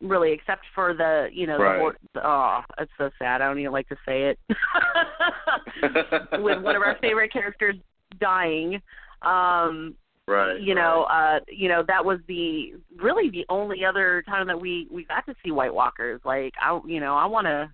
[0.00, 1.94] really, except for the, you know, Right.
[2.14, 2.26] the.
[2.26, 3.40] Oh, it's so sad.
[3.40, 4.38] I don't even like to say it.
[6.42, 7.76] With one of our favorite characters
[8.20, 8.80] dying,
[9.22, 9.94] um,
[10.28, 10.60] right.
[10.60, 14.88] you know, uh, you know, that was the really the only other time that we
[14.90, 16.20] we got to see White Walkers.
[16.24, 17.70] Like, I, you know, I want to,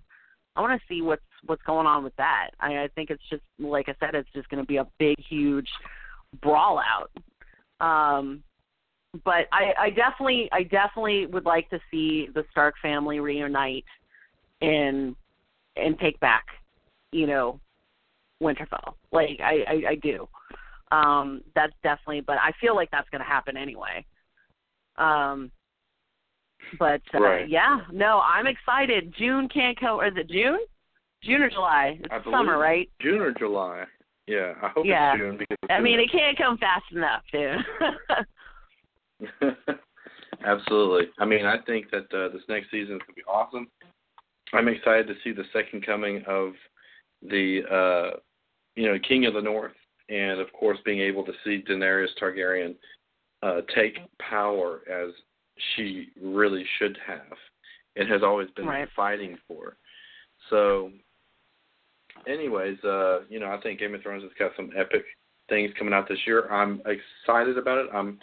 [0.55, 2.49] I want to see what's what's going on with that.
[2.59, 5.17] I, I think it's just like I said, it's just going to be a big,
[5.19, 5.69] huge
[6.41, 7.11] brawl out.
[7.85, 8.43] Um,
[9.25, 13.85] but I, I definitely, I definitely would like to see the Stark family reunite
[14.61, 15.15] and
[15.75, 16.45] and take back,
[17.11, 17.59] you know,
[18.41, 18.95] Winterfell.
[19.11, 20.27] Like I, I, I do.
[20.91, 24.05] Um, that's definitely, but I feel like that's going to happen anyway.
[24.97, 25.51] Um,
[26.77, 27.49] but uh, Right.
[27.49, 29.13] yeah, no, I'm excited.
[29.17, 29.99] June can't come.
[30.01, 30.59] Or is it June?
[31.23, 31.99] June or July?
[32.03, 32.89] It's summer, right?
[33.01, 33.85] June or July?
[34.27, 35.13] Yeah, I hope Yeah.
[35.13, 37.57] it's June because I mean, it can't come fast enough, dude.
[40.45, 41.11] Absolutely.
[41.19, 43.67] I mean, I think that uh, this next season is going to be awesome.
[44.53, 46.53] I'm excited to see the second coming of
[47.21, 48.17] the, uh,
[48.75, 49.73] you know, King of the North,
[50.09, 52.75] and of course, being able to see Daenerys Targaryen
[53.43, 55.11] uh, take power as
[55.75, 57.37] she really should have,
[57.95, 58.89] and has always been Right.
[58.95, 59.77] fighting for.
[60.49, 60.91] So,
[62.27, 65.03] anyways, uh, you know, I think Game of Thrones has got some epic
[65.49, 66.49] things coming out this year.
[66.51, 67.89] I'm excited about it.
[67.93, 68.19] I'm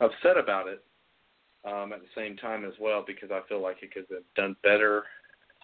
[0.00, 0.84] upset about it
[1.64, 4.56] um, at the same time as well because I feel like it could have done
[4.62, 5.04] better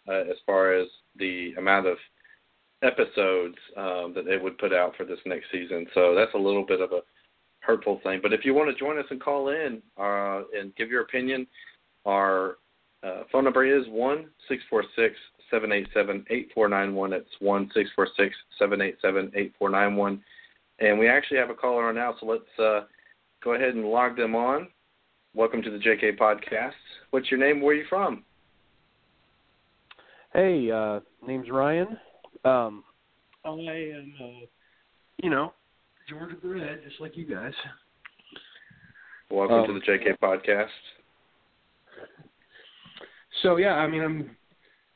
[0.08, 1.96] uh, as far as the amount of
[2.82, 5.86] episodes um, that they would put out for this next season.
[5.94, 7.00] So that's a little bit of a
[7.60, 8.20] hurtful thing.
[8.22, 11.46] But if you want to join us and call in uh, and give your opinion,
[12.04, 12.56] our
[13.02, 15.14] uh, phone number is one six four six
[15.50, 17.12] seven eight seven eight four nine one.
[17.12, 20.22] It's one six four six seven eight seven eight four nine one.
[20.80, 22.86] And we actually have a caller on now, so let's uh,
[23.42, 24.68] go ahead and log them on.
[25.35, 26.72] Welcome to the JK Podcast.
[27.11, 27.61] What's your name?
[27.61, 28.24] Where are you from?
[30.33, 31.98] Hey, uh, name's Ryan.
[32.44, 32.85] Um,
[33.44, 34.46] I am, uh,
[35.22, 35.52] you know,
[36.09, 37.52] Georgia bred, just like you guys.
[39.31, 40.68] Welcome Um, to the JK podcast.
[43.42, 44.37] So yeah, I mean, I'm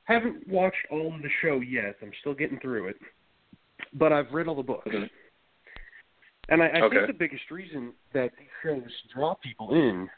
[0.04, 1.96] haven't watched all of the show yet.
[2.02, 2.96] I'm still getting through it,
[3.94, 4.86] but I've read all the books.
[4.86, 5.10] Mhm.
[6.48, 6.96] And I, I Okay.
[6.96, 10.08] think the biggest reason that these shows draw people in,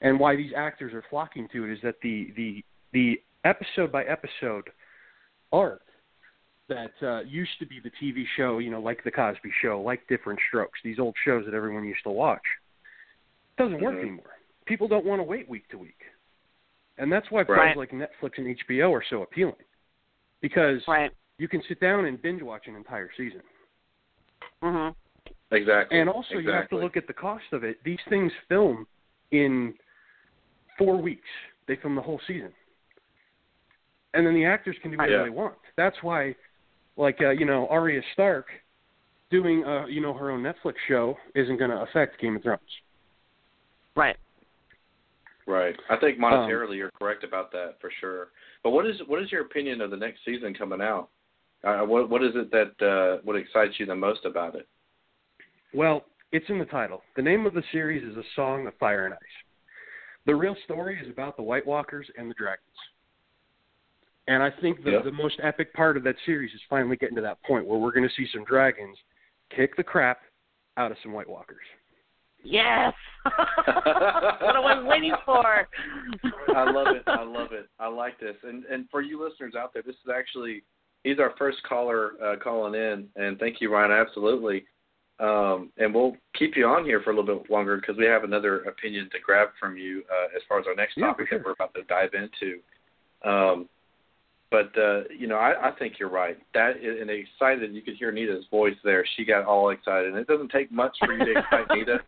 [0.00, 4.04] and why these actors are flocking to it, is that the the the episode by
[4.04, 4.70] episode
[5.52, 5.82] art
[6.68, 10.06] that uh, used to be the TV show, you know, like the Cosby Show, like
[10.08, 12.40] Diff'rent Strokes, these old shows that everyone used to watch,
[13.58, 14.02] doesn't work Mhm.
[14.02, 14.38] anymore.
[14.64, 16.00] People don't want to wait week to week,
[16.98, 17.76] and that's why Right.
[17.76, 19.62] like Netflix and HBO are so appealing,
[20.40, 21.12] because Right.
[21.38, 23.42] you can sit down and binge watch an entire season.
[24.62, 24.94] Mhm.
[25.54, 26.00] Exactly.
[26.00, 27.78] And also, you have to look at the cost of it.
[27.84, 28.86] These things film
[29.30, 29.74] in
[30.78, 31.28] four weeks.
[31.66, 32.52] They film the whole season,
[34.12, 35.24] and then the actors can do whatever Yeah.
[35.24, 35.54] they want.
[35.76, 36.34] That's why,
[36.96, 38.46] like uh, you know, Arya Stark
[39.30, 42.60] doing uh, you know her own Netflix show isn't going to affect Game of Thrones.
[43.96, 44.16] Right.
[45.46, 45.76] Right.
[45.90, 48.28] I think Um, monetarily you're correct about that for sure.
[48.62, 51.08] But what is what is your opinion of the next season coming out?
[51.62, 54.66] Uh, what what is it that uh, what excites you the most about it?
[55.74, 57.02] Well, it's in the title.
[57.16, 59.20] The name of the series is A Song of Fire and Ice.
[60.26, 62.66] The real story is about the White Walkers and the dragons.
[64.26, 65.02] And I think the, Yeah.
[65.02, 67.92] the most epic part of that series is finally getting to that point where we're
[67.92, 68.96] going to see some dragons
[69.54, 70.20] kick the crap
[70.76, 71.66] out of some White Walkers.
[72.42, 72.94] Yes.
[73.24, 75.68] what I was waiting for.
[76.54, 77.02] I love it.
[77.06, 77.68] I love it.
[77.78, 78.36] I like this.
[78.42, 80.62] And and for you listeners out there, this is actually
[81.04, 83.92] he's our first caller uh, calling in, and thank you, Ryan.
[83.92, 84.66] Absolutely.
[85.20, 88.24] Um, and we'll keep you on here for a little bit longer because we have
[88.24, 91.38] another opinion to grab from you uh, as far as our next Yeah, topic for
[91.38, 92.58] that we're about to dive into.
[93.24, 93.68] Um,
[94.50, 96.36] but uh, you know, I, I think you're right.
[96.52, 97.74] That is, and excited.
[97.74, 99.04] You could hear Nita's voice there.
[99.16, 101.98] She got all excited, and it doesn't take much for you to excite Nita.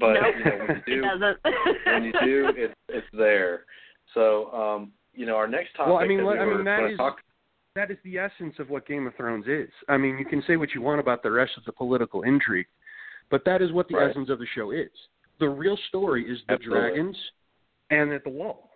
[0.00, 0.34] But nope.
[0.38, 1.04] you know, when you do,
[1.44, 3.64] It when you do, it's it's there.
[4.14, 5.92] So, um, you know, our next topic.
[5.92, 7.18] Well, I mean, that we I mean, that gonna talk.
[7.74, 9.70] That is the essence of what Game of Thrones is.
[9.88, 12.66] I mean, you can say what you want about the rest of the political intrigue,
[13.30, 14.10] but that is what the Right.
[14.10, 14.90] essence of the show is.
[15.38, 16.88] The real story is the Absolutely.
[16.90, 17.32] dragons
[17.90, 18.70] and at the wall.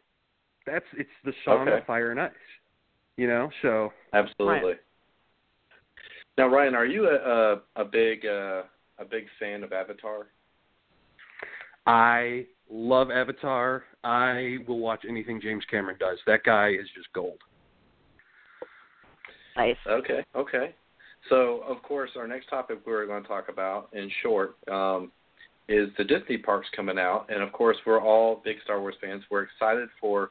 [0.64, 1.78] That's it's the song Okay.
[1.78, 2.32] of fire and ice.
[3.16, 4.78] You know, so Absolutely.
[6.38, 8.64] Now, Ryan, are you a a, a big uh,
[8.98, 10.28] a big fan of Avatar?
[11.86, 13.84] I love Avatar.
[14.02, 16.18] I will watch anything James Cameron does.
[16.26, 17.38] That guy is just gold.
[19.86, 20.74] Okay, okay.
[21.28, 25.10] So, of course, our next topic we're going to talk about, in short, um,
[25.68, 29.24] is the Disney parks coming out, and of course, we're all big Star Wars fans.
[29.30, 30.30] We're excited for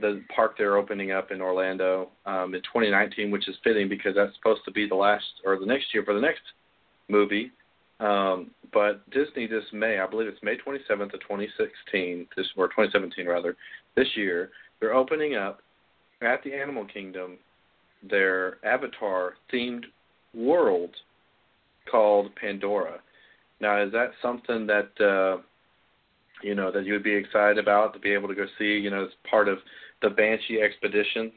[0.00, 4.34] the park they're opening up in Orlando um, in 2019, which is fitting because that's
[4.36, 6.42] supposed to be the last or the next year for the next
[7.08, 7.50] movie.
[8.00, 13.26] Um, but Disney this May, I believe it's May 27th of 2016, this or 2017
[13.26, 13.56] rather,
[13.96, 14.50] this year,
[14.80, 15.60] they're opening up
[16.20, 17.38] at the Animal Kingdom
[18.08, 19.84] their Avatar themed
[20.34, 20.90] world
[21.90, 23.00] called Pandora.
[23.60, 25.40] Now, is that something that uh,
[26.42, 28.78] you know that you would be excited about to be able to go see?
[28.78, 29.58] You know, as part of
[30.02, 31.32] the Banshee expeditions.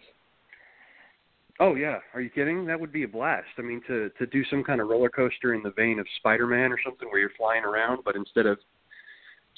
[1.61, 2.65] Oh yeah, are you kidding?
[2.65, 3.47] That would be a blast.
[3.57, 6.71] I mean, to to do some kind of roller coaster in the vein of Spider-Man
[6.71, 8.59] or something, where you're flying around, but instead of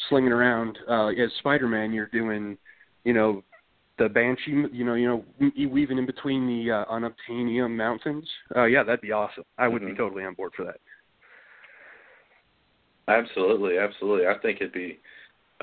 [0.10, 2.58] slinging around uh, as Spider-Man, you're doing,
[3.04, 3.44] you know,
[4.02, 4.66] the Banshee.
[4.72, 5.26] You know, you know,
[5.70, 8.28] weaving in between the uh, Unobtainium mountains.
[8.56, 9.44] Uh, yeah, that'd be awesome.
[9.58, 9.98] I would be Mhm.
[9.98, 10.80] totally on board for that.
[13.08, 14.28] Absolutely, absolutely.
[14.28, 15.00] I think it'd be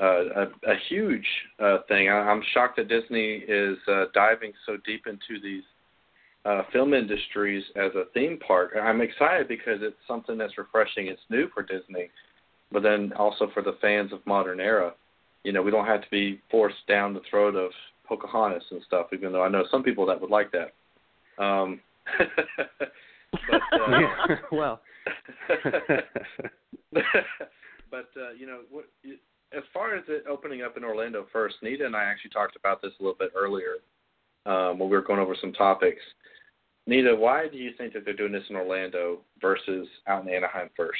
[0.01, 1.27] uh, a, a huge
[1.59, 2.09] uh, thing.
[2.09, 5.63] I, I'm shocked that Disney is uh, diving so deep into these
[6.45, 8.71] uh, film industries as a theme park.
[8.81, 11.07] I'm excited because it's something that's refreshing.
[11.07, 12.09] It's new for Disney,
[12.71, 14.93] but then also for the fans of modern era.
[15.43, 17.71] You know, we don't have to be forced down the throat of
[18.09, 20.73] Pocahontas and stuff, even though I know some people that would like that.
[21.41, 21.79] Um,
[22.17, 24.35] but, uh, yeah.
[24.51, 24.81] well.
[26.91, 28.85] but uh, you know, what,
[29.55, 32.81] as far as it opening up in Orlando first, Nita and I actually talked about
[32.81, 33.77] this a little bit earlier
[34.45, 36.01] um, when we were going over some topics.
[36.87, 40.69] Nita, why do you think that they're doing this in Orlando versus out in Anaheim
[40.75, 40.97] first?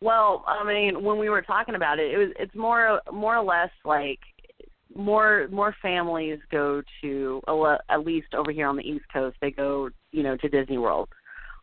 [0.00, 3.44] Well, I mean, when we were talking about it, it was it's more more or
[3.44, 4.20] less like
[4.94, 7.42] more more families go to
[7.88, 11.08] at least over here on the East Coast, they go you know to Disney World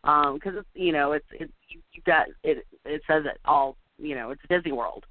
[0.02, 4.14] because it's you know it's it's you, you got it it says it all you
[4.14, 5.04] know it's Disney World.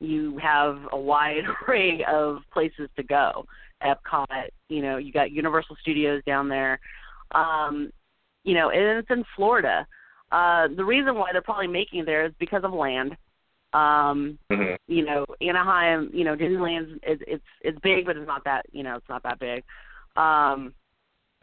[0.00, 3.46] You have a wide array of places to go.
[3.82, 6.78] Epcot, you know, you got Universal Studios down there,
[7.32, 7.92] um,
[8.44, 9.86] you know, and it's in Florida.
[10.32, 13.16] Uh, the reason why they're probably making it there is because of land.
[13.74, 14.76] Um, Mhm.
[14.88, 16.98] you know, Anaheim, you know, Disneyland.
[17.02, 19.62] it's it's it's big, but it's not that you know it's not that big.
[20.16, 20.74] Um,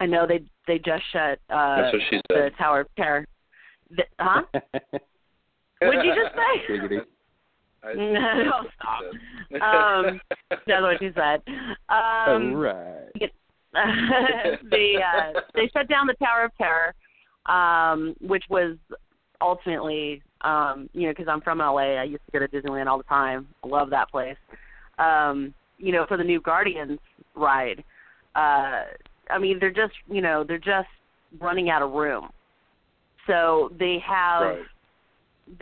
[0.00, 2.56] I know they they just shut uh That's what she the said.
[2.56, 3.26] Tower of Terror.
[3.90, 4.42] The, huh?
[5.82, 6.66] What'd you just say?
[6.68, 7.00] Giggity.
[7.82, 9.02] I- no, stop.
[9.62, 10.20] Um,
[10.50, 11.42] That's what she said.
[11.88, 13.10] All Um, right.
[14.70, 16.94] they uh, they shut down the Tower of Terror,
[17.46, 18.76] um, which was
[19.40, 22.98] ultimately, um, you know, because I'm from LA, I used to go to Disneyland all
[22.98, 23.48] the time.
[23.64, 24.36] I love that place.
[24.98, 26.98] Um, you know, for the new Guardians
[27.34, 27.82] ride,
[28.34, 28.84] uh,
[29.30, 30.88] I mean, they're just, you know, they're just
[31.40, 32.30] running out of room.
[33.26, 34.66] So they have, Right.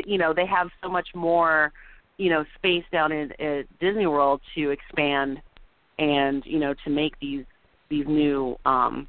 [0.06, 1.72] you know, they have so much more,
[2.16, 5.40] you know, space down in at Disney World to expand
[5.98, 7.44] and you know to make these
[7.88, 9.08] these new um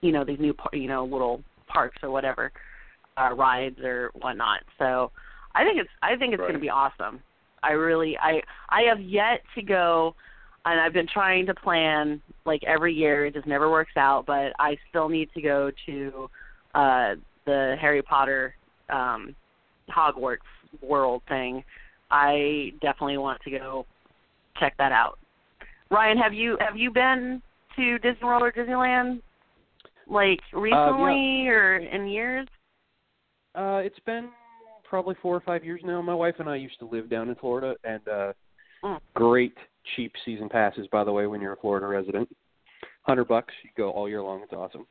[0.00, 1.42] you know these new par- you know little
[1.72, 2.52] parks or whatever
[3.16, 4.60] uh rides or whatnot.
[4.78, 5.10] So
[5.54, 7.20] i think it's i think it's going to be awesome.
[7.62, 10.14] I really i i have yet to go
[10.64, 13.26] and i've been trying to plan like every year.
[13.26, 16.28] It just never works out but i still need to go to
[16.74, 17.14] uh
[17.44, 18.54] the harry potter
[18.88, 19.34] um
[19.90, 20.38] hogwarts
[20.80, 21.64] world thing.
[22.10, 23.86] I definitely want to go
[24.58, 25.18] check that out.
[25.90, 27.42] Ryan, have you have you been
[27.76, 29.20] to Disney World or Disneyland
[30.12, 32.46] like recently or in years?
[33.54, 34.30] Uh, it's been
[34.84, 36.00] probably four or five years now.
[36.02, 38.32] My wife and I used to live down in Florida, and uh,
[38.84, 38.98] Mm.
[39.14, 39.56] great
[39.94, 42.28] cheap season passes, by the way, when you're a Florida resident.
[43.02, 44.42] Hundred bucks, you go all year long.
[44.42, 44.86] It's awesome.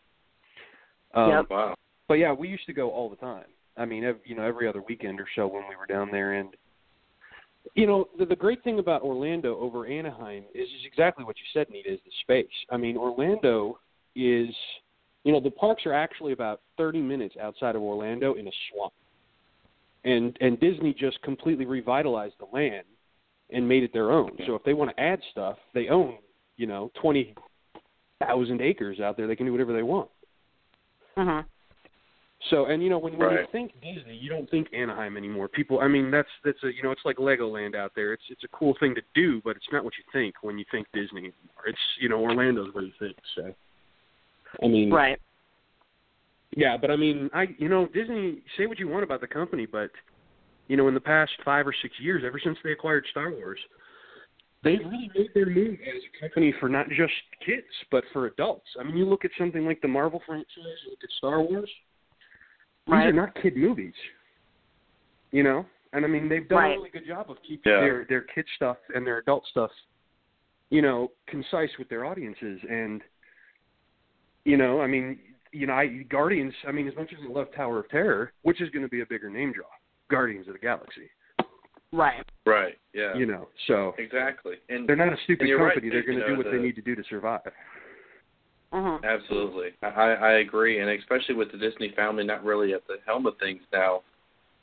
[1.13, 1.49] Um, Yep.
[1.49, 1.75] Wow.
[2.07, 3.47] But yeah, we used to go all the time.
[3.75, 6.33] I mean, ev- you know, every other weekend or so when we were down there,
[6.33, 6.55] and
[7.75, 11.43] you know, the, the great thing about Orlando over Anaheim is, is exactly what you
[11.53, 12.53] said, Nita, is the space.
[12.69, 13.79] I mean, Orlando
[14.15, 14.49] is,
[15.23, 18.93] you know, the parks are actually about 30 minutes outside of Orlando in a swamp,
[20.03, 22.85] and and Disney just completely revitalized the land
[23.51, 24.31] and made it their own.
[24.47, 26.17] So if they want to add stuff, they own,
[26.55, 29.27] you know, 20,000 acres out there.
[29.27, 30.09] They can do whatever they want.
[31.17, 31.45] Mhm.
[32.49, 35.47] So, and you know, when, when you think Disney, you don't think Anaheim anymore.
[35.47, 38.13] People, I mean, that's that's a you know, it's like Legoland out there.
[38.13, 40.65] It's it's a cool thing to do, but it's not what you think when you
[40.71, 41.67] think Disney anymore.
[41.67, 43.15] It's you know, Orlando's what you think.
[43.35, 43.53] So,
[44.63, 45.19] I mean, Right.
[46.55, 48.43] yeah, but I mean, I you know, Disney.
[48.57, 49.91] Say what you want about the company, but
[50.67, 53.59] you know, in the past five or six years, ever since they acquired Star Wars,
[54.63, 57.13] they've really made their move as a company for not just
[57.45, 58.67] kids, but for adults.
[58.79, 61.69] I mean, you look at something like the Marvel franchise, you look at Star Wars.
[62.87, 63.93] These are not kid movies,
[65.31, 65.65] you know.
[65.93, 66.73] And I mean, they've done Right.
[66.73, 67.81] a really good job of keeping Yeah.
[67.81, 69.71] their their kid stuff and their adult stuff,
[70.69, 72.61] you know, concise with their audiences.
[72.69, 73.03] And
[74.45, 75.19] you know, I mean,
[75.51, 76.53] you know, I Guardians.
[76.67, 79.01] I mean, as much as I love Tower of Terror, which is going to be
[79.01, 79.65] a bigger name draw,
[80.09, 81.09] Guardians of the Galaxy.
[81.93, 82.25] Right.
[82.45, 82.77] Right.
[82.93, 83.15] Yeah.
[83.17, 84.55] You know, so exactly.
[84.69, 85.91] And they're not a stupid and you're right, company.
[85.91, 87.41] they're going to do know, what they need to do to survive.
[88.73, 89.03] Mhm.
[89.03, 93.25] Absolutely, I, I agree, and especially with the Disney family not really at the helm
[93.25, 94.01] of things now.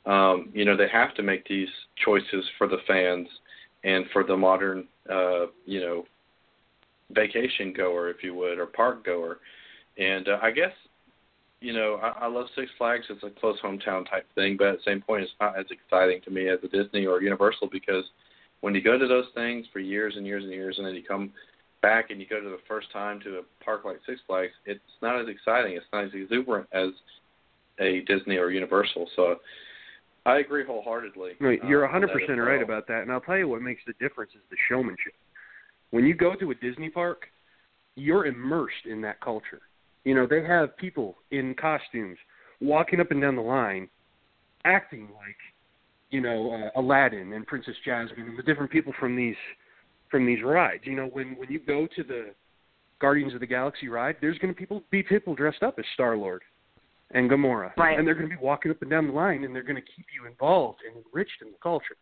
[0.07, 1.69] Um, you know, they have to make these
[2.03, 3.27] choices for the fans
[3.83, 6.05] and for the modern, uh, you know,
[7.11, 9.37] vacation goer, if you would, or park goer.
[9.99, 10.71] And uh, I guess,
[11.59, 13.05] you know, I, I love Six Flags.
[13.09, 16.21] It's a close hometown type thing, but at the same point, it's not as exciting
[16.23, 18.05] to me as a Disney or Universal because
[18.61, 21.03] when you go to those things for years and years and years, and then you
[21.03, 21.31] come
[21.81, 24.79] back and you go to the first time to a park like Six Flags, it's
[25.01, 25.75] not as exciting.
[25.75, 26.89] It's not as exuberant as
[27.79, 29.09] a Disney or Universal.
[29.15, 29.35] So
[30.25, 31.33] I agree wholeheartedly.
[31.39, 33.01] No, uh, you're on 100% as right about that.
[33.01, 35.13] And I'll tell you what makes the difference is the showmanship.
[35.91, 37.27] When you go to a Disney park,
[37.95, 39.61] you're immersed in that culture.
[40.05, 42.17] You know, they have people in costumes
[42.61, 43.89] walking up and down the line
[44.65, 45.37] acting like,
[46.09, 49.35] you know, uh, Aladdin and Princess Jasmine and the different people from these
[50.09, 50.83] from these rides.
[50.85, 52.33] You know, when when you go to the
[52.99, 56.17] Guardians of the Galaxy ride, there's going to people be people dressed up as Star
[56.17, 56.41] Lord
[57.11, 57.97] and Gamora, Right.
[57.97, 59.81] and they're going to be walking up and down the line, and they're going to
[59.81, 61.95] keep you involved and enriched in the culture.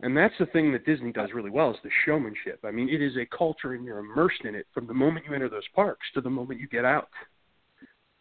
[0.00, 2.60] And that's the thing that Disney does really well is the showmanship.
[2.64, 5.34] I mean, it is a culture, and you're immersed in it from the moment you
[5.34, 7.08] enter those parks to the moment you get out.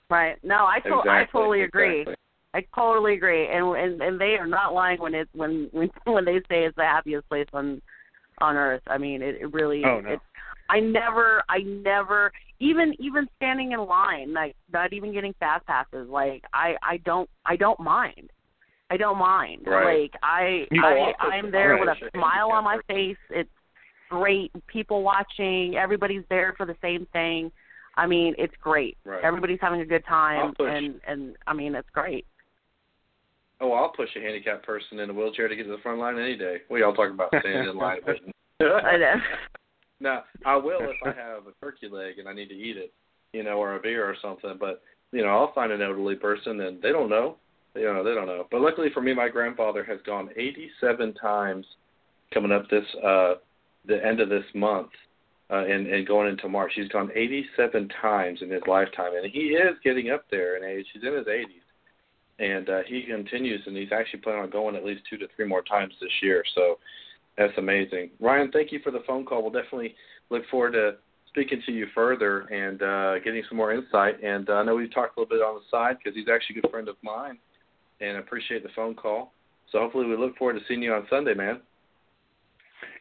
[0.10, 0.38] Right.
[0.44, 2.02] No, I to- Exactly, I totally agree.
[2.02, 2.16] exactly.
[2.54, 6.26] I totally agree, and and and they are not lying when it when when when
[6.26, 7.82] they say it's the happiest place on
[8.40, 8.82] on earth.
[8.88, 9.84] I mean, it, it really.
[9.86, 10.14] Oh, no.
[10.14, 10.20] It,
[10.70, 16.10] I never, I never, even even standing in line, like not even getting fast passes.
[16.10, 18.32] Like I, I don't, I don't mind.
[18.90, 19.64] I don't mind.
[19.66, 20.02] Right.
[20.02, 21.82] Like I, You I, I'm there right.
[21.82, 23.18] with a smile on my face.
[23.30, 23.50] It's
[24.10, 24.52] great.
[24.68, 25.76] People watching.
[25.76, 27.52] Everybody's there for the same thing.
[27.96, 28.98] I mean, it's great.
[29.04, 29.24] Right.
[29.24, 32.26] Everybody's having a good time, and and I mean, it's great.
[33.60, 36.20] Oh, I'll push a handicapped person in a wheelchair to get to the front line
[36.20, 36.58] any day.
[36.70, 38.32] We all talk about standing in line waiting.
[38.62, 39.16] I know.
[40.00, 42.94] now, I will if I have a turkey leg and I need to eat it,
[43.34, 44.58] you know, or a beer or something.
[44.60, 44.82] But
[45.12, 47.38] you know, I'll find an elderly person and they don't know.
[47.76, 48.48] You know, they don't know.
[48.50, 51.66] But luckily for me, my grandfather has gone 87 times
[52.34, 53.36] coming up this uh
[53.86, 54.90] the end of this month
[55.50, 56.74] uh, and, and going into March.
[56.76, 60.86] He's gone 87 times in his lifetime, and he is getting up there in age.
[60.94, 61.46] He's in his 80s,
[62.40, 65.48] and uh, he continues, and he's actually planning on going at least two to three
[65.48, 66.44] more times this year.
[66.54, 66.80] So
[67.38, 68.12] that's amazing.
[68.20, 69.42] Ryan, thank you for the phone call.
[69.42, 69.96] We'll definitely
[70.30, 70.96] look forward to
[71.30, 74.22] speaking to you further and uh, getting some more insight.
[74.24, 76.60] And uh, I know we talked a little bit on the side because he's actually
[76.60, 77.38] a good friend of mine,
[78.02, 79.34] and I appreciate the phone call.
[79.72, 81.62] So hopefully we look forward to seeing you on Sunday, man.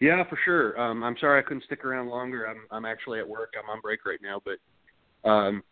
[0.00, 0.78] Yeah, for sure.
[0.80, 2.46] Um, I'm sorry I couldn't stick around longer.
[2.46, 3.54] I'm I'm actually at work.
[3.62, 5.62] I'm on break right now, but um,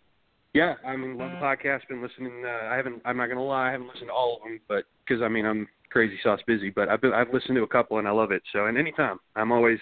[0.53, 1.89] yeah, I mean, love the podcast.
[1.89, 2.45] Been listening.
[2.45, 3.03] Uh, I haven't.
[3.05, 3.69] I'm not gonna lie.
[3.69, 6.71] I haven't listened to all of them, but because I mean, I'm crazy sauce busy.
[6.71, 7.13] But I've been.
[7.13, 8.43] I've listened to a couple and I love it.
[8.53, 9.79] So, and anytime, I'm always,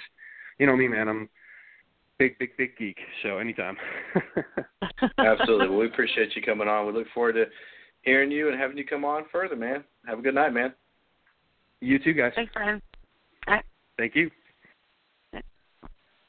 [0.58, 1.08] you know me, man.
[1.08, 1.28] I'm
[2.18, 2.96] big, big, big geek.
[3.22, 3.76] So anytime.
[5.18, 5.68] Absolutely.
[5.68, 6.86] Well, we appreciate you coming on.
[6.86, 7.44] We look forward to
[8.02, 9.84] hearing you and having you come on further, man.
[10.06, 10.74] Have a good night, man.
[11.80, 12.32] You too, guys.
[12.34, 12.80] Thanks, Brian.
[13.98, 14.30] Thank you.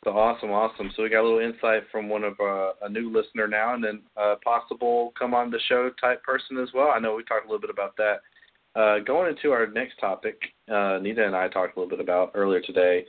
[0.03, 0.91] So awesome, awesome.
[0.95, 3.83] So we got a little insight from one of uh, a new listener now, and
[3.83, 6.91] then a possible come on the show type person as well.
[6.93, 8.17] I know we talked a little bit about that.
[8.75, 12.31] Uh, going into our next topic, uh, Nita and I talked a little bit about
[12.33, 13.05] earlier today.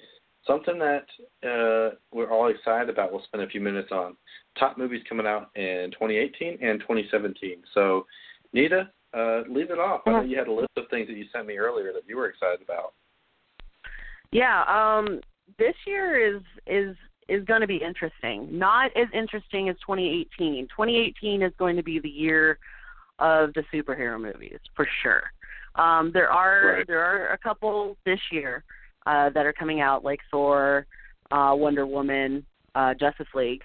[0.46, 1.06] Something that
[1.42, 3.10] uh, we're all excited about.
[3.10, 4.16] We'll spend a few minutes on
[4.58, 7.62] top movies coming out in 2018 and 2017.
[7.72, 8.06] So,
[8.54, 10.02] Nita, uh, leave it off.
[10.06, 12.16] I know you had a list of things that you sent me earlier that you
[12.16, 12.94] were excited about.
[14.32, 15.20] Yeah, um
[15.58, 16.96] this year is is
[17.28, 18.48] is going to be interesting.
[18.58, 20.66] Not as interesting as 2018.
[20.68, 22.58] 2018 is going to be the year
[23.18, 25.22] of the superhero movies for sure.
[25.76, 26.86] Um there are Right.
[26.86, 28.64] there are a couple this year
[29.06, 30.86] uh that are coming out like Thor,
[31.30, 32.44] uh Wonder Woman,
[32.74, 33.62] uh Justice League.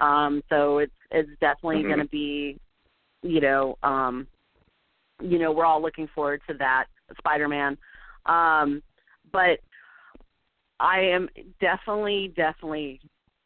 [0.00, 1.88] Um so it's it's definitely Mhm.
[1.88, 2.58] going to be
[3.22, 4.26] you know um
[5.22, 6.86] you know we're all looking forward to that
[7.18, 7.76] Spider-Man.
[8.26, 8.82] Um
[9.32, 9.60] but
[10.80, 11.28] I am
[11.60, 13.00] definitely, definitely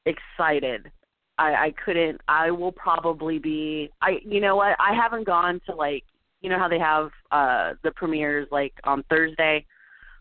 [0.07, 0.91] excited.
[1.39, 2.21] I, I couldn't.
[2.29, 3.91] I will probably be.
[4.01, 4.19] I.
[4.25, 4.75] You know what?
[4.81, 6.05] I haven't gone to like.
[6.41, 9.67] You know how they have uh the premieres like on Thursday,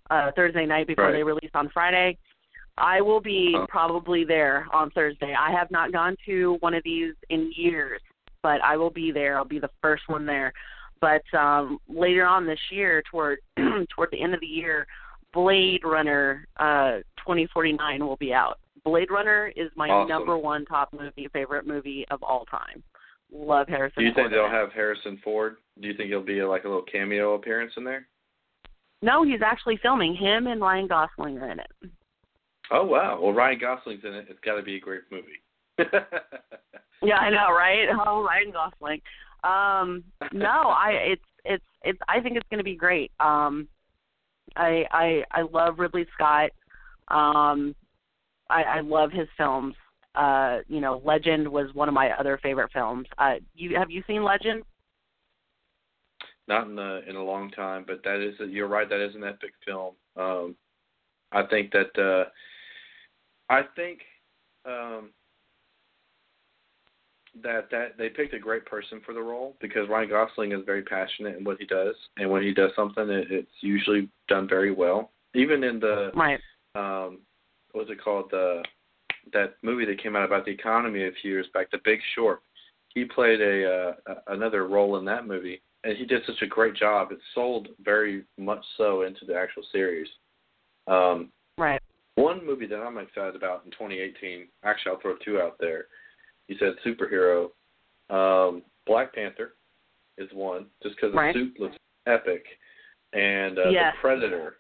[0.10, 1.14] uh Thursday night before Right.
[1.14, 2.18] they release on Friday.
[2.78, 3.66] I will be Huh.
[3.70, 5.34] probably there on Thursday.
[5.34, 8.02] I have not gone to one of these in years,
[8.44, 9.38] but I will be there.
[9.38, 10.52] I'll be the first one there.
[11.02, 13.40] But um later on this year, toward
[13.96, 14.88] toward the end of the year,
[15.34, 18.60] Blade Runner uh 2049 will be out.
[18.84, 20.10] Blade Runner is my Awesome.
[20.10, 22.84] number one top movie favorite movie of all time.
[23.34, 24.04] Love Harrison.
[24.04, 25.58] Do you think Ford they'll have Harrison Ford?
[25.82, 28.08] Do you think he'll be like a little cameo appearance in there?
[29.02, 30.16] No, he's actually filming.
[30.16, 31.72] Him and Ryan Gosling are in it.
[32.72, 33.20] Oh wow!
[33.22, 34.28] Well, Ryan Gosling's in it.
[34.30, 35.42] It's got to be a great movie.
[37.04, 37.88] Yeah, I know, right?
[38.08, 39.02] Oh, Ryan Gosling.
[39.46, 43.12] Um, no, I it's it's it's I think it's going to be great.
[43.20, 43.68] Um,
[44.56, 46.50] I I I love Ridley Scott.
[47.10, 47.76] Um,
[48.50, 49.76] I I love his films.
[50.16, 53.08] Uh, you know, Legend was one of my other favorite films.
[53.20, 54.64] Uh, you have you seen Legend?
[56.48, 58.90] Not in a in a long time, but that is a, you're right.
[58.90, 59.94] That is an epic film.
[60.16, 60.56] Um,
[61.32, 62.30] I think that uh,
[63.54, 64.00] I think
[64.66, 65.12] um,
[67.44, 70.84] that that they picked a great person for the role because Ryan Gosling is very
[70.84, 74.72] passionate in what he does, and when he does something, it, it's usually done very
[74.72, 75.12] well.
[75.34, 76.40] Even in the Right.
[76.76, 77.20] um,
[77.72, 78.32] what's it called?
[78.32, 78.64] The
[79.34, 82.42] that movie that came out about the economy a few years back, The Big Short.
[82.90, 86.76] He played a uh, another role in that movie, and he did such a great
[86.76, 87.12] job.
[87.12, 90.08] It sold very much so into the actual series.
[90.88, 91.82] Um, Right.
[92.16, 94.48] one movie that I'm excited about in 2018.
[94.64, 95.86] Actually, I'll throw two out there.
[96.48, 97.50] You said superhero.
[98.10, 99.56] Um, Black Panther
[100.18, 101.34] is one, just because Right.
[101.34, 102.46] the suit looks epic,
[103.14, 103.96] and uh, Yes.
[103.96, 104.58] the Predator.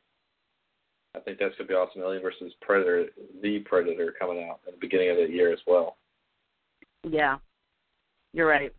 [1.15, 2.01] I think that's gonna be awesome.
[2.01, 3.09] Alien versus Predator,
[3.41, 5.97] the Predator, coming out at the beginning of the year as well.
[7.03, 7.37] Yeah.
[8.33, 8.73] You're right.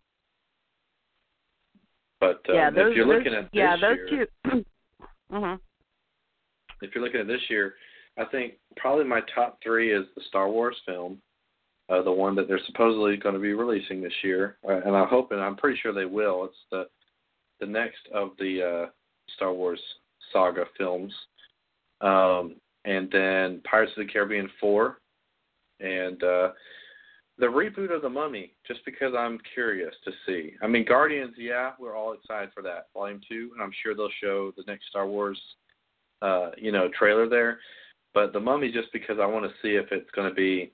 [2.21, 4.65] But um, yeah, those if you're those, looking at this yeah, those year, two
[5.33, 5.61] Mhm.
[6.83, 7.77] if you're looking at this year,
[8.19, 11.21] I think probably my top three is the Star Wars film,
[11.89, 15.09] uh, the one that they're supposedly going to be releasing this year, uh, and I'm
[15.09, 16.45] hoping, I'm pretty sure they will.
[16.45, 16.87] It's the
[17.61, 18.91] the next of the uh,
[19.37, 19.81] Star Wars
[20.33, 21.13] saga films,
[22.01, 24.99] um, and then Pirates of the Caribbean four,
[25.81, 26.51] and uh,
[27.39, 30.55] the reboot of the Mummy, just because I'm curious to see.
[30.63, 34.09] I mean, Guardians, yeah, we're all excited for that Volume Two, and I'm sure they'll
[34.21, 35.41] show the next Star Wars,
[36.21, 37.61] uh, you know, trailer there.
[38.13, 40.73] But the Mummy, just because I want to see if it's going to be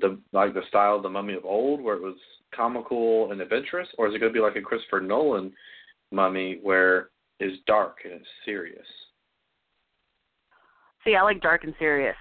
[0.00, 2.16] the like the style of the Mummy of old, where it was
[2.54, 5.52] comical and adventurous, or is it going to be like a Christopher Nolan
[6.10, 8.86] Mummy, where it's dark and it's serious?
[11.04, 12.16] See, I like dark and serious.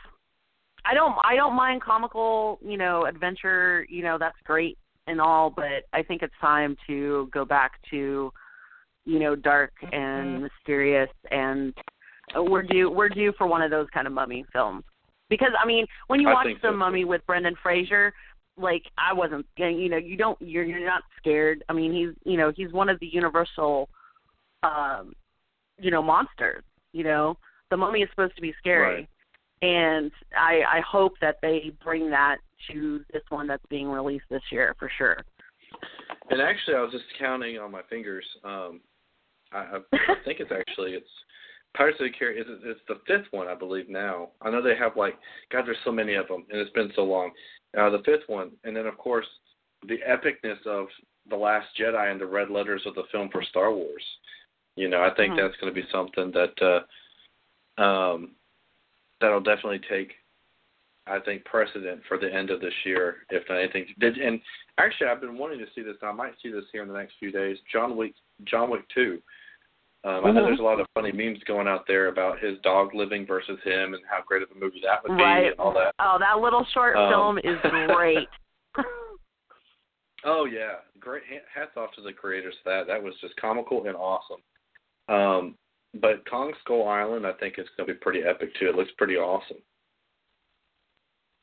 [0.85, 5.49] I don't I don't mind comical, you know, adventure, you know, that's great and all,
[5.49, 8.31] but I think it's time to go back to,
[9.05, 10.43] you know, dark and mm-hmm.
[10.43, 11.73] mysterious and
[12.35, 14.83] we're due we're due for one of those kind of mummy films.
[15.31, 16.73] Because I mean, when you I watch the so.
[16.73, 18.13] mummy with Brendan Fraser,
[18.57, 21.63] like I wasn't you know, you don't you're you're not scared.
[21.69, 23.89] I mean, he's you know, he's one of the universal
[24.61, 25.13] um
[25.79, 26.63] you know, monsters,
[26.93, 27.35] you know.
[27.71, 28.95] The mummy is supposed to be scary.
[28.95, 29.07] Right
[29.61, 32.37] and I I hope that they bring that
[32.71, 35.17] to this one that's being released this year for sure.
[36.29, 38.25] And actually, I was just counting on my fingers.
[38.43, 38.81] Um,
[39.51, 41.09] I, I think it's actually it's
[41.75, 42.45] Pirates of the Caribbean.
[42.49, 44.29] It's, it's the fifth one, I believe now.
[44.41, 45.15] I know they have like
[45.51, 45.65] God.
[45.65, 47.31] There's so many of them, and it's been so long.
[47.77, 49.27] Uh, the fifth one, and then of course
[49.87, 50.87] the epicness of
[51.29, 54.03] the Last Jedi and the red letters of the film for Star Wars.
[54.75, 55.41] You know, I think mm-hmm.
[55.41, 56.83] that's going to be something that
[57.79, 58.31] uh, um,
[59.19, 60.11] that'll definitely take
[61.07, 63.87] I think precedent for the end of this year, if not anything.
[63.99, 64.39] Did and
[64.77, 65.97] actually, I've been wanting to see this.
[66.03, 67.57] I might see this here in the next few days.
[67.71, 68.13] John Wick,
[68.45, 69.19] John Wick Two.
[70.03, 70.27] Um, mm-hmm.
[70.27, 73.25] I know there's a lot of funny memes going out there about his dog living
[73.25, 75.41] versus him and how great of a movie that would right.
[75.41, 75.93] be and all that.
[75.99, 78.27] Oh, that little short um, film is great.
[80.25, 81.23] oh yeah, great.
[81.53, 82.87] Hats off to the creators for that.
[82.87, 84.41] That was just comical and awesome.
[85.07, 85.55] Um,
[85.99, 88.69] but Kong Skull Island, I think, is going to be pretty epic too.
[88.69, 89.57] It looks pretty awesome.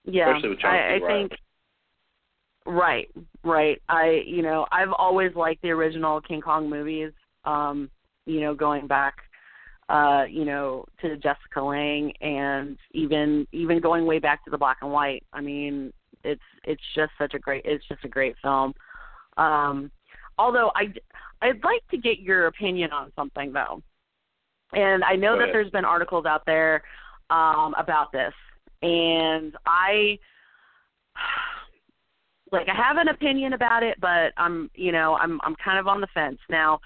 [0.05, 1.33] Yeah, Especially with John I, I think.
[2.67, 3.09] Right,
[3.45, 3.81] right.
[3.89, 7.13] I, you know, I've always liked the original King Kong movies.
[7.45, 7.91] Um,
[8.29, 9.17] you know, going back,
[9.89, 14.79] uh, you know, to Jessica Lange, and even even going way back to the black
[14.83, 15.25] and white.
[15.33, 15.93] I mean,
[16.25, 18.75] it's it's just such a great it's just a great film.
[19.39, 19.91] Um,
[20.39, 20.93] although I
[21.41, 23.83] I'd like to get your opinion on something though.
[24.75, 26.83] And I know that there's been articles out there
[27.31, 28.35] um, about this,
[28.83, 30.19] and I
[32.53, 35.87] like I have an opinion about it, but I'm you know I'm I'm kind of
[35.87, 36.81] on the fence now.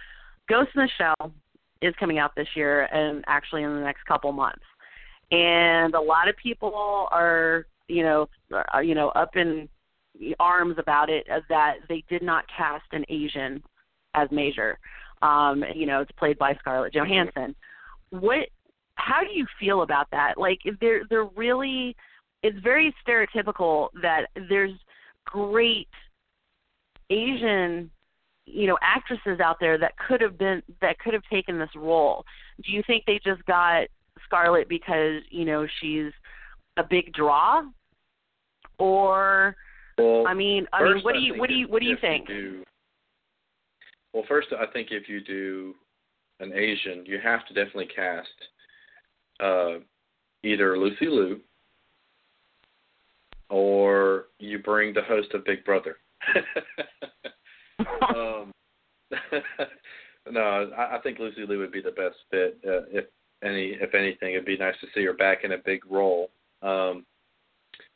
[0.48, 1.32] Ghost in the Shell
[1.80, 4.64] is coming out this year, and actually in the next couple months,
[5.30, 8.28] and a lot of people are you know
[8.74, 9.68] uh, you know up in
[10.38, 13.62] arms about it that they did not cast an Asian
[14.14, 14.78] as Major.
[15.22, 17.54] Um, you know, it's played by Scarlett Johansson.
[18.10, 18.48] What
[18.96, 20.36] how do you feel about that?
[20.36, 21.96] Like they're they're really
[22.42, 24.72] it's very stereotypical that there's
[25.24, 25.88] great
[27.10, 27.90] asian
[28.46, 32.24] you know actresses out there that could have been that could have taken this role.
[32.64, 33.86] Do you think they just got
[34.24, 36.12] scarlett because you know she's
[36.76, 37.62] a big draw?
[38.78, 39.54] Or
[39.98, 42.28] well, i mean i mean what do you what do you what do you think
[42.28, 42.64] you do,
[44.14, 45.74] well first i think if you do
[46.42, 48.28] an Asian, you have to definitely cast
[49.40, 49.78] uh,
[50.42, 51.40] either Lucy Liu
[53.48, 55.96] or you bring the host of Big Brother.
[58.16, 58.52] um,
[60.30, 62.58] no, I, I think Lucy Liu would be the best fit.
[62.66, 63.06] Uh, if
[63.42, 66.30] any, if anything, it'd be nice to see her back in a big role.
[66.62, 67.04] Um,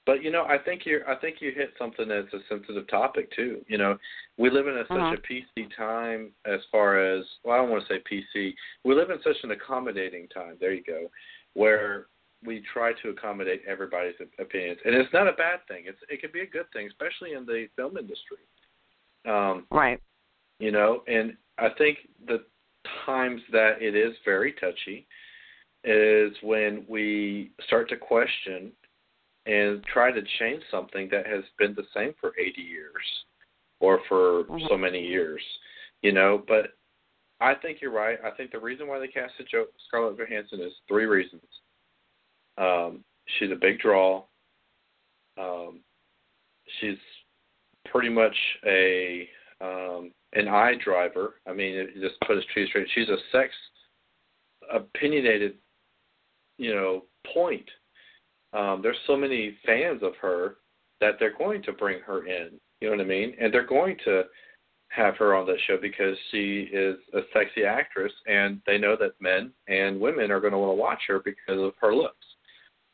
[0.06, 3.30] but you know, I think you I think you hit something that's a sensitive topic
[3.34, 3.60] too.
[3.66, 3.98] You know,
[4.38, 5.14] we live in a, uh-huh.
[5.14, 8.54] such a PC time as far as well, I don't want to say PC.
[8.84, 10.56] We live in such an accommodating time.
[10.60, 11.10] There you go,
[11.54, 12.06] where
[12.44, 15.84] we try to accommodate everybody's opinions, and it's not a bad thing.
[15.86, 18.38] It's it can be a good thing, especially in the film industry.
[19.26, 20.00] Um, right.
[20.58, 22.44] You know, and I think the
[23.04, 25.06] times that it is very touchy
[25.84, 28.72] is when we start to question
[29.46, 32.92] and try to change something that has been the same for 80 years
[33.80, 34.66] or for mm-hmm.
[34.68, 35.42] so many years,
[36.02, 36.42] you know.
[36.46, 36.74] But
[37.40, 38.18] I think you're right.
[38.24, 41.42] I think the reason why they casted jo- Scarlett Johansson is three reasons.
[42.58, 43.04] Um,
[43.38, 44.24] she's a big draw.
[45.38, 45.80] Um,
[46.80, 46.98] she's
[47.90, 49.28] pretty much a
[49.60, 51.36] um, an eye driver.
[51.48, 52.88] I mean, just put it straight.
[52.94, 53.52] She's a sex
[54.70, 55.54] opinionated,
[56.58, 57.68] you know, point
[58.56, 60.56] um, there's so many fans of her
[61.00, 62.52] that they're going to bring her in.
[62.80, 63.34] You know what I mean?
[63.40, 64.22] And they're going to
[64.88, 69.20] have her on that show because she is a sexy actress, and they know that
[69.20, 72.26] men and women are going to want to watch her because of her looks.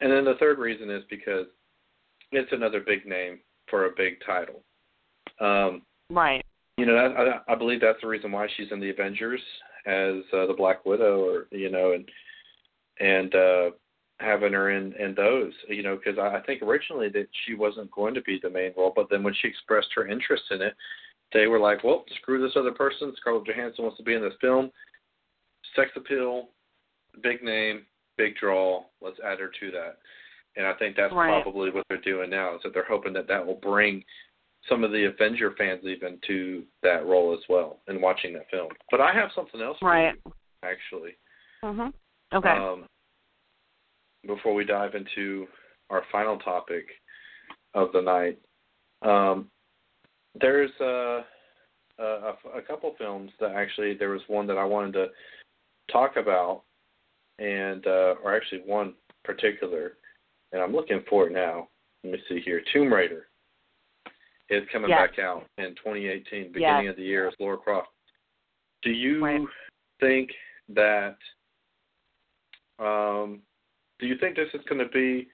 [0.01, 1.47] And then the third reason is because
[2.33, 3.39] it's another big name
[3.69, 4.63] for a big title.
[5.43, 6.45] Um, right.
[6.79, 9.41] You know, I, I believe that's the reason why she's in the Avengers
[9.87, 12.09] as uh, the Black Widow, or you know, and
[13.01, 13.71] and uh,
[14.21, 17.91] having her in in those, you know, because I, I think originally that she wasn't
[17.91, 20.75] going to be the main role, but then when she expressed her interest in it,
[21.33, 23.13] they were like, well, screw this other person.
[23.21, 24.71] Scarlett Johansson wants to be in this film.
[25.77, 26.49] Sex appeal,
[27.23, 27.83] big name,
[28.17, 28.85] big draw.
[29.01, 29.99] Let's add her to that.
[30.57, 31.43] And I think that's right.
[31.43, 34.05] probably what they're doing now is that they're hoping that that will bring
[34.69, 38.69] some of the Avenger fans even to that role as well in watching that film.
[38.91, 40.15] But I have something else for right.
[40.25, 40.33] you,
[40.63, 41.17] actually.
[41.63, 41.93] Mhm.
[42.33, 42.49] Okay.
[42.49, 42.87] Um,
[44.27, 45.49] before we dive into
[45.91, 46.87] our final topic
[47.75, 48.39] of the night,
[49.03, 49.51] um,
[50.41, 51.25] there's a,
[51.99, 55.07] a, a couple films that actually there was one that I wanted to
[55.91, 56.63] talk about,
[57.39, 58.95] and uh, or actually one
[59.25, 59.95] particular,
[60.53, 61.69] and I'm looking for it now.
[62.05, 62.63] Let me see here.
[62.73, 63.27] Tomb Raider
[64.53, 64.99] is coming Yes.
[64.99, 66.91] back out in 2018, beginning Yes.
[66.91, 67.91] of the year as Lara Croft.
[68.83, 69.49] Do you Right.
[69.99, 70.37] think
[70.69, 71.19] that?
[72.79, 73.43] Um,
[73.99, 75.31] do you think this is going to be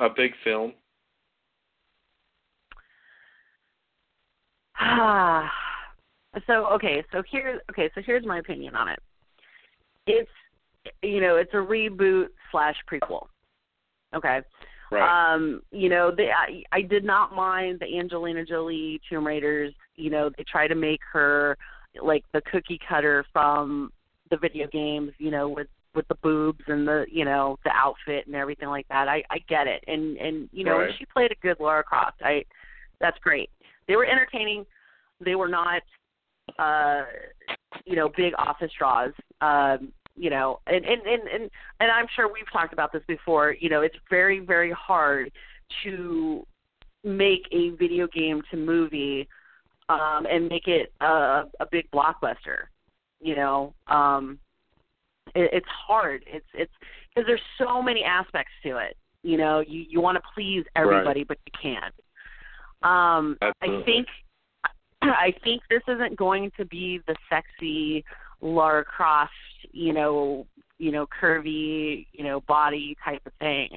[0.00, 0.74] a big film?
[4.76, 5.50] Ah.
[6.46, 9.00] so okay, so here's okay, so here's my opinion on it.
[10.06, 10.30] It's
[11.02, 13.28] you know, it's a reboot slash prequel.
[14.14, 14.42] Okay.
[14.94, 15.34] Right.
[15.34, 19.74] Um, you know, they I, I did not mind the Angelina Jolie Tomb Raiders.
[19.96, 21.56] You know, they try to make her
[22.02, 23.92] like the cookie cutter from
[24.30, 28.26] the video games, you know, with with the boobs and the you know, the outfit
[28.26, 29.08] and everything like that.
[29.08, 29.84] I I get it.
[29.86, 30.90] And and you know, Right.
[30.98, 32.22] she played a good Lara Croft.
[32.22, 32.44] I
[33.00, 33.50] that's great.
[33.88, 34.64] They were entertaining.
[35.24, 35.82] They were not
[36.58, 37.02] uh
[37.84, 39.12] you know, big office draws.
[39.40, 41.50] Um you know and and and and,
[41.80, 45.30] and i'm sure we've talked about this before you know it's very very hard
[45.82, 46.46] to
[47.02, 49.28] make a video game to movie
[49.88, 52.64] um and make it a a big blockbuster
[53.20, 54.38] you know um
[55.34, 56.24] it, it's hard.
[56.26, 56.72] It's it's
[57.14, 61.24] because there's so many aspects to it you know you you want to please everybody
[61.24, 61.94] but you can't.
[62.82, 64.06] Um i think
[65.02, 68.04] i think this isn't going to be the sexy
[68.44, 69.32] Lara Croft,
[69.72, 70.46] you know,
[70.78, 73.70] you know, curvy, you know, body type of thing,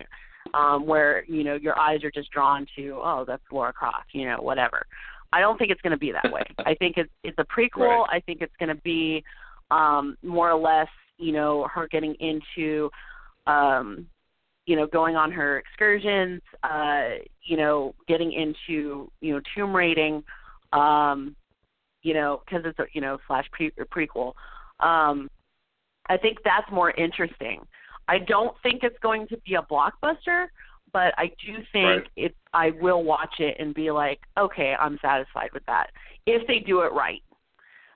[0.54, 4.28] um, where you know your eyes are just drawn to, oh, that's Lara Croft, you
[4.28, 4.86] know, whatever.
[5.32, 6.44] I don't think it's going to be that way.
[6.66, 8.02] I think it's it's a prequel.
[8.02, 8.08] Right.
[8.12, 9.24] I think it's going to be
[9.72, 12.90] um, more or less, you know, her getting into,
[13.46, 14.06] um,
[14.66, 20.24] you know, going on her excursions, uh, you know, getting into, you know, tomb raiding,
[20.74, 21.36] um,
[22.04, 24.34] you know, because it's a you know slash pre- prequel.
[24.80, 25.30] Um,
[26.10, 27.66] I think that's more interesting.
[28.08, 30.48] I don't think it's going to be a blockbuster,
[30.94, 32.08] but I do think Right.
[32.16, 32.36] it.
[32.54, 35.92] I will watch it and be like, okay, I'm satisfied with that
[36.26, 37.22] if they do it right.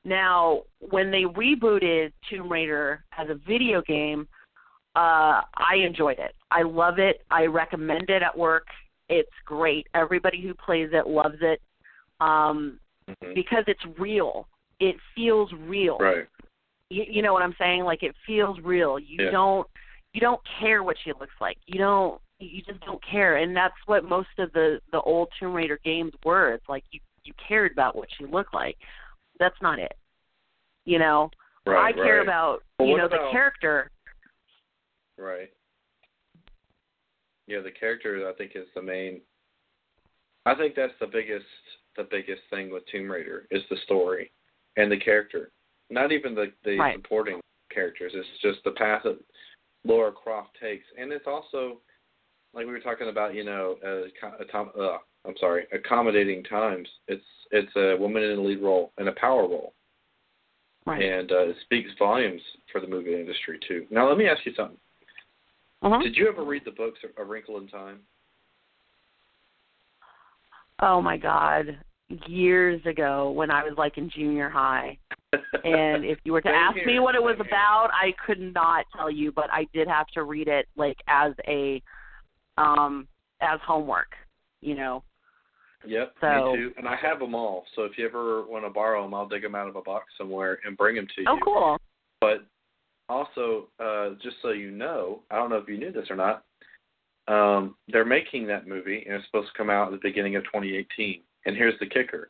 [0.03, 4.27] Now, when they rebooted Tomb Raider as a video game,
[4.95, 6.35] uh, I enjoyed it.
[6.49, 7.23] I love it.
[7.29, 8.67] I recommend it at work.
[9.09, 9.87] It's great.
[9.93, 11.61] Everybody who plays it loves it
[12.19, 13.33] um, Mhm.
[13.33, 14.47] because it's real.
[14.79, 15.97] It feels real.
[15.97, 16.27] Right.
[16.91, 17.83] You, you know what I'm saying?
[17.83, 18.99] Like it feels real.
[18.99, 19.31] You Yeah.
[19.31, 19.67] don't
[20.13, 21.57] you don't care what she looks like.
[21.65, 23.37] You don't you just don't care.
[23.37, 26.53] And that's what most of the the old Tomb Raider games were.
[26.53, 28.75] It's like you you cared about what she looked like.
[29.39, 29.93] That's not it.
[30.85, 31.29] You know,
[31.65, 31.89] Right.
[31.89, 32.23] I care right.
[32.23, 33.89] about Well, you know the character.
[35.17, 35.49] Right.
[37.47, 39.21] Yeah, the character I think is the main.
[40.45, 41.45] I think that's the biggest
[41.95, 44.31] the biggest thing with Tomb Raider is the story
[44.75, 45.51] and the character.
[45.91, 46.95] Not even the the Right.
[46.95, 47.39] supporting
[47.69, 48.13] characters.
[48.15, 49.19] It's just the path that
[49.83, 51.81] Lara Croft takes, and it's also
[52.53, 53.35] like we were talking about.
[53.35, 56.87] You know, uh, co- atom- uh, I'm sorry, accommodating times.
[57.07, 59.73] It's it's a woman in a lead role and a power role,
[60.85, 61.03] Right.
[61.03, 63.85] and uh, it speaks volumes for the movie industry too.
[63.91, 64.79] Now, let me ask you something.
[65.81, 65.99] uh-huh.
[66.01, 67.99] Did you ever read the books A Wrinkle in Time?
[70.79, 71.77] Oh my God.
[72.27, 74.97] Years ago when I was like in junior high.
[75.63, 78.85] And if you were to ask here, me what it was about, I could not
[78.95, 81.81] tell you, but I did have to read it like as a
[82.57, 83.07] um
[83.41, 84.11] as homework,
[84.61, 85.03] you know.
[85.85, 86.73] Yep, So- me too.
[86.77, 87.65] And I have them all.
[87.75, 90.05] So if you ever want to borrow them, I'll dig them out of a box
[90.17, 91.27] somewhere and bring them to you.
[91.27, 91.77] Oh cool.
[92.19, 92.45] But
[93.09, 96.43] also, uh, just so you know, I don't know if you knew this or not.
[97.27, 100.43] Um, they're making that movie, and it's supposed to come out at the beginning of
[100.45, 101.21] 2018.
[101.45, 102.29] And here's the kicker: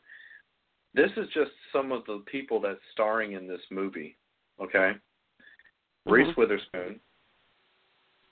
[0.94, 4.16] this is just some of the people that's starring in this movie.
[4.60, 4.92] Okay,
[6.06, 6.36] Reese Mhm.
[6.36, 7.00] Witherspoon,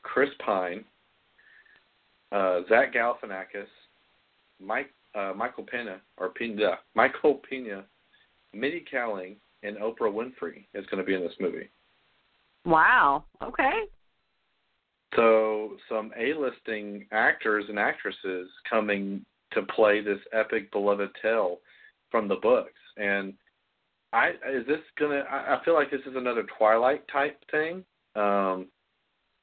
[0.02, 0.84] Chris Pine,
[2.32, 3.68] uh, Zach Galifianakis,
[4.58, 7.84] Mike uh, Michael Pena or Pena, Michael Pena,
[8.52, 11.68] Mindy Kaling, and Oprah Winfrey is going to be in this movie.
[12.64, 13.24] Wow.
[13.42, 13.82] Okay.
[15.16, 21.58] So some A-listing actors and actresses coming to play this epic beloved tale
[22.10, 22.72] from the books.
[22.96, 23.34] And
[24.12, 25.24] I is this gonna?
[25.30, 27.84] I, I feel like this is another Twilight type thing,
[28.16, 28.66] um,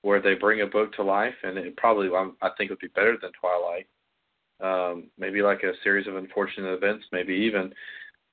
[0.01, 2.09] where they bring a book to life, and it probably
[2.41, 3.87] I think would be better than Twilight.
[4.59, 7.73] Um, maybe like a series of unfortunate events, maybe even.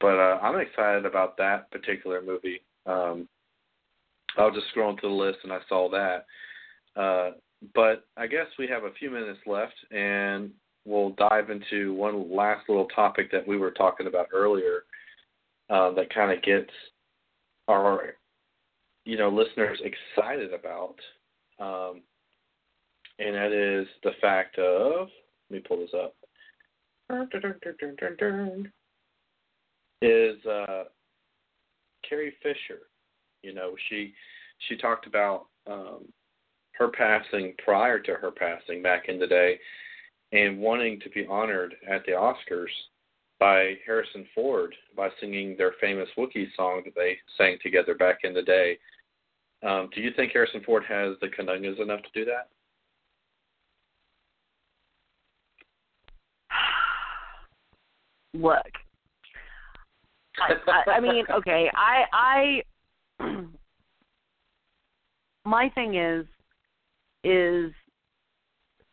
[0.01, 2.62] But uh, I'm excited about that particular movie.
[2.87, 3.29] Um,
[4.37, 6.27] I was just scrolling through the list and I saw that.
[7.01, 7.31] Uh,
[7.75, 10.51] but I guess we have a few minutes left, and
[10.85, 14.85] we'll dive into one last little topic that we were talking about earlier
[15.70, 16.70] uh, that kind of gets
[17.68, 18.14] our
[19.05, 20.97] you know listeners excited about,
[21.59, 22.01] um,
[23.18, 25.09] and that is the fact of
[25.51, 26.14] let me pull this up.
[30.03, 30.85] Is uh,
[32.09, 32.80] Carrie Fisher?
[33.43, 34.12] You know, she
[34.68, 36.05] she talked about um,
[36.72, 39.59] her passing prior to her passing back in the day,
[40.35, 42.66] and wanting to be honored at the Oscars
[43.39, 48.35] by Harrison Ford by singing their famous Wookiee song that they sang together back in
[48.35, 48.76] the day.
[49.64, 52.49] Um, do you think Harrison Ford has the conungas enough to do that?
[58.35, 58.66] Look,
[60.41, 62.62] I, I, I mean, okay, I,
[63.20, 63.24] I,
[65.45, 66.26] my thing is,
[67.22, 67.72] is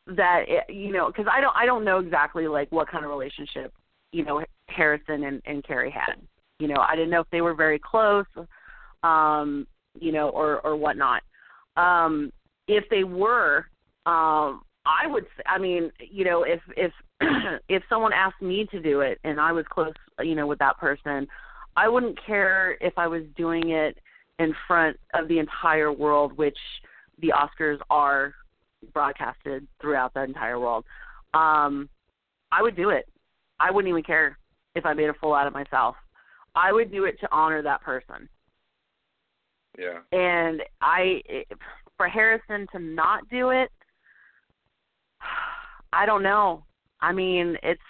[0.08, 3.12] that it, you know, because I don't, I don't know exactly like what kind of
[3.12, 3.74] relationship
[4.12, 6.16] you know Harrison and, and Carrie had.
[6.60, 8.26] You know, I didn't know if they were very close,
[9.04, 9.68] um,
[10.00, 11.24] you know, or or whatnot.
[11.78, 12.32] Um,
[12.68, 13.66] if they were,
[14.06, 15.26] um, I would.
[15.46, 16.92] I mean, you know, if if
[17.70, 20.78] if someone asked me to do it and I was close, you know, with that
[20.78, 21.28] person,
[21.76, 23.98] I wouldn't care if I was doing it
[24.40, 26.58] in front of the entire world, which
[27.22, 28.34] the Oscars are
[28.94, 30.86] broadcasted throughout the entire world.
[31.34, 31.90] Um,
[32.52, 33.08] I would do it.
[33.60, 34.38] I wouldn't even care
[34.76, 35.96] if I made a fool out of myself.
[36.56, 38.28] I would do it to honor that person.
[39.78, 40.00] Yeah.
[40.12, 41.22] And I,
[41.98, 43.70] for Harrison to not do it,
[45.94, 46.66] I don't know.
[47.00, 47.82] I mean, it's.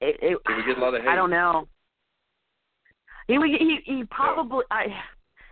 [0.00, 1.08] It, it, Did we get a lot of hate?
[1.10, 1.68] I don't know.
[3.26, 4.86] He he he probably I.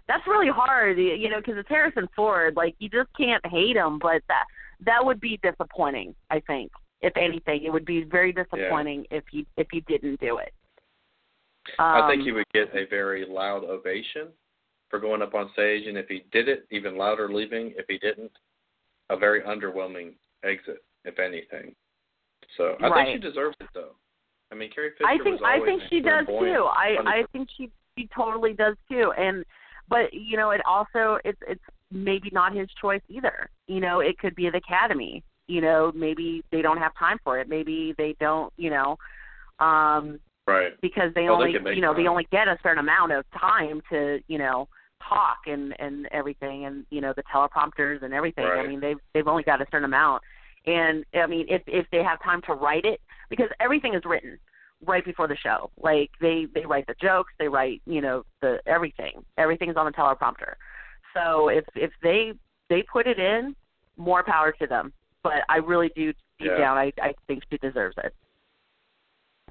[0.08, 2.54] That's really hard, you know, because it's Harrison Ford.
[2.56, 4.44] Like you just can't hate him, but that
[4.84, 6.14] that would be disappointing.
[6.30, 6.72] I think
[7.02, 7.64] if anything.
[7.64, 9.18] It would be very disappointing yeah.
[9.18, 10.52] if he if he didn't do it.
[11.78, 14.28] Um, I think he would get a very loud ovation
[14.88, 17.72] for going up on stage, and if he did it, even louder leaving.
[17.76, 18.32] If he didn't,
[19.10, 20.12] a very underwhelming
[20.44, 21.74] exit, if anything.
[22.56, 23.06] So I right.
[23.06, 23.92] think she deserves it, though.
[24.50, 26.66] I mean, Carrie Fisher I think I think she does too.
[26.68, 29.12] I I think she she totally does too.
[29.16, 29.44] And
[29.92, 33.48] but you know, it also it's it's maybe not his choice either.
[33.66, 37.38] You know, it could be the Academy you know maybe they don't have time for
[37.38, 38.96] it maybe they don't you know
[39.60, 42.02] um right because they well, only they you know time.
[42.02, 44.68] they only get a certain amount of time to you know
[45.06, 48.64] talk and and everything and you know the teleprompters and everything right.
[48.64, 50.22] i mean they've they've only got a certain amount
[50.66, 54.38] and i mean if if they have time to write it because everything is written
[54.84, 58.58] right before the show like they they write the jokes they write you know the
[58.66, 60.54] everything everything is on the teleprompter
[61.14, 62.32] so if if they
[62.68, 63.54] they put it in
[63.96, 66.58] more power to them but I really do deep yeah.
[66.58, 68.14] down I I think she deserves it.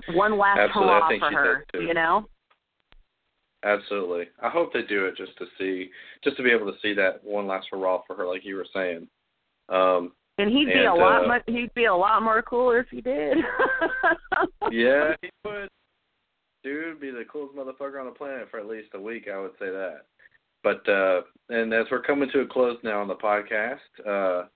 [0.09, 2.25] One last hurrah for her, you know.
[3.63, 4.25] Absolutely.
[4.41, 5.91] I hope they do it just to see,
[6.23, 8.65] just to be able to see that one last hurrah for her, like you were
[8.73, 9.07] saying.
[9.69, 12.79] Um, and he'd be and, a lot uh, much, he'd be a lot more cooler
[12.79, 13.37] if he did.
[14.71, 15.69] yeah, he would.
[16.63, 19.27] Dude, be the coolest motherfucker on the planet for at least a week.
[19.33, 20.01] I would say that.
[20.63, 24.47] But uh, and as we're coming to a close now on the podcast, uh,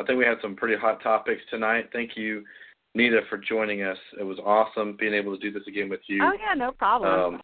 [0.00, 1.88] I think we had some pretty hot topics tonight.
[1.92, 2.44] Thank you,
[2.94, 3.98] Nita, for joining us.
[4.18, 6.22] It was awesome being able to do this again with you.
[6.22, 7.34] oh yeah, no problem.
[7.34, 7.42] Um,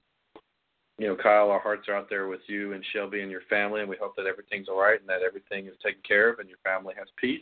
[0.99, 3.81] you know, Kyle, our hearts are out there with you and Shelby and your family,
[3.81, 6.49] and we hope that everything's all right and that everything is taken care of and
[6.49, 7.41] your family has peace.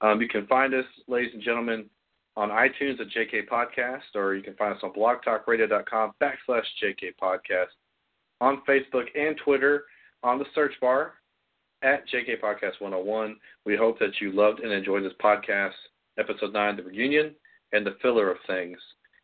[0.00, 1.86] Um, you can find us, ladies and gentlemen,
[2.36, 7.72] on iTunes at JK Podcast, or you can find us on blogtalkradio.com backslash JK Podcast,
[8.40, 9.84] on Facebook and Twitter
[10.22, 11.14] on the search bar
[11.82, 13.36] at JK Podcast 101.
[13.64, 15.72] We hope that you loved and enjoyed this podcast,
[16.18, 17.34] episode 9, The Reunion,
[17.72, 18.78] and the filler of things.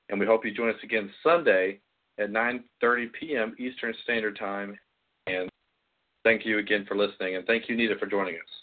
[0.08, 1.80] And we hope you join us again Sunday
[2.18, 3.54] at 9.30 p.m.
[3.58, 4.78] Eastern Standard Time.
[5.26, 5.48] And
[6.24, 7.36] thank you again for listening.
[7.36, 8.61] And thank you, Nita, for joining us.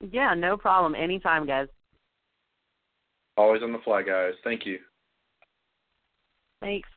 [0.00, 0.94] Yeah, no problem.
[0.94, 1.68] Anytime, guys.
[3.36, 4.32] Always on the fly, guys.
[4.44, 4.78] Thank you.
[6.60, 6.88] Thanks.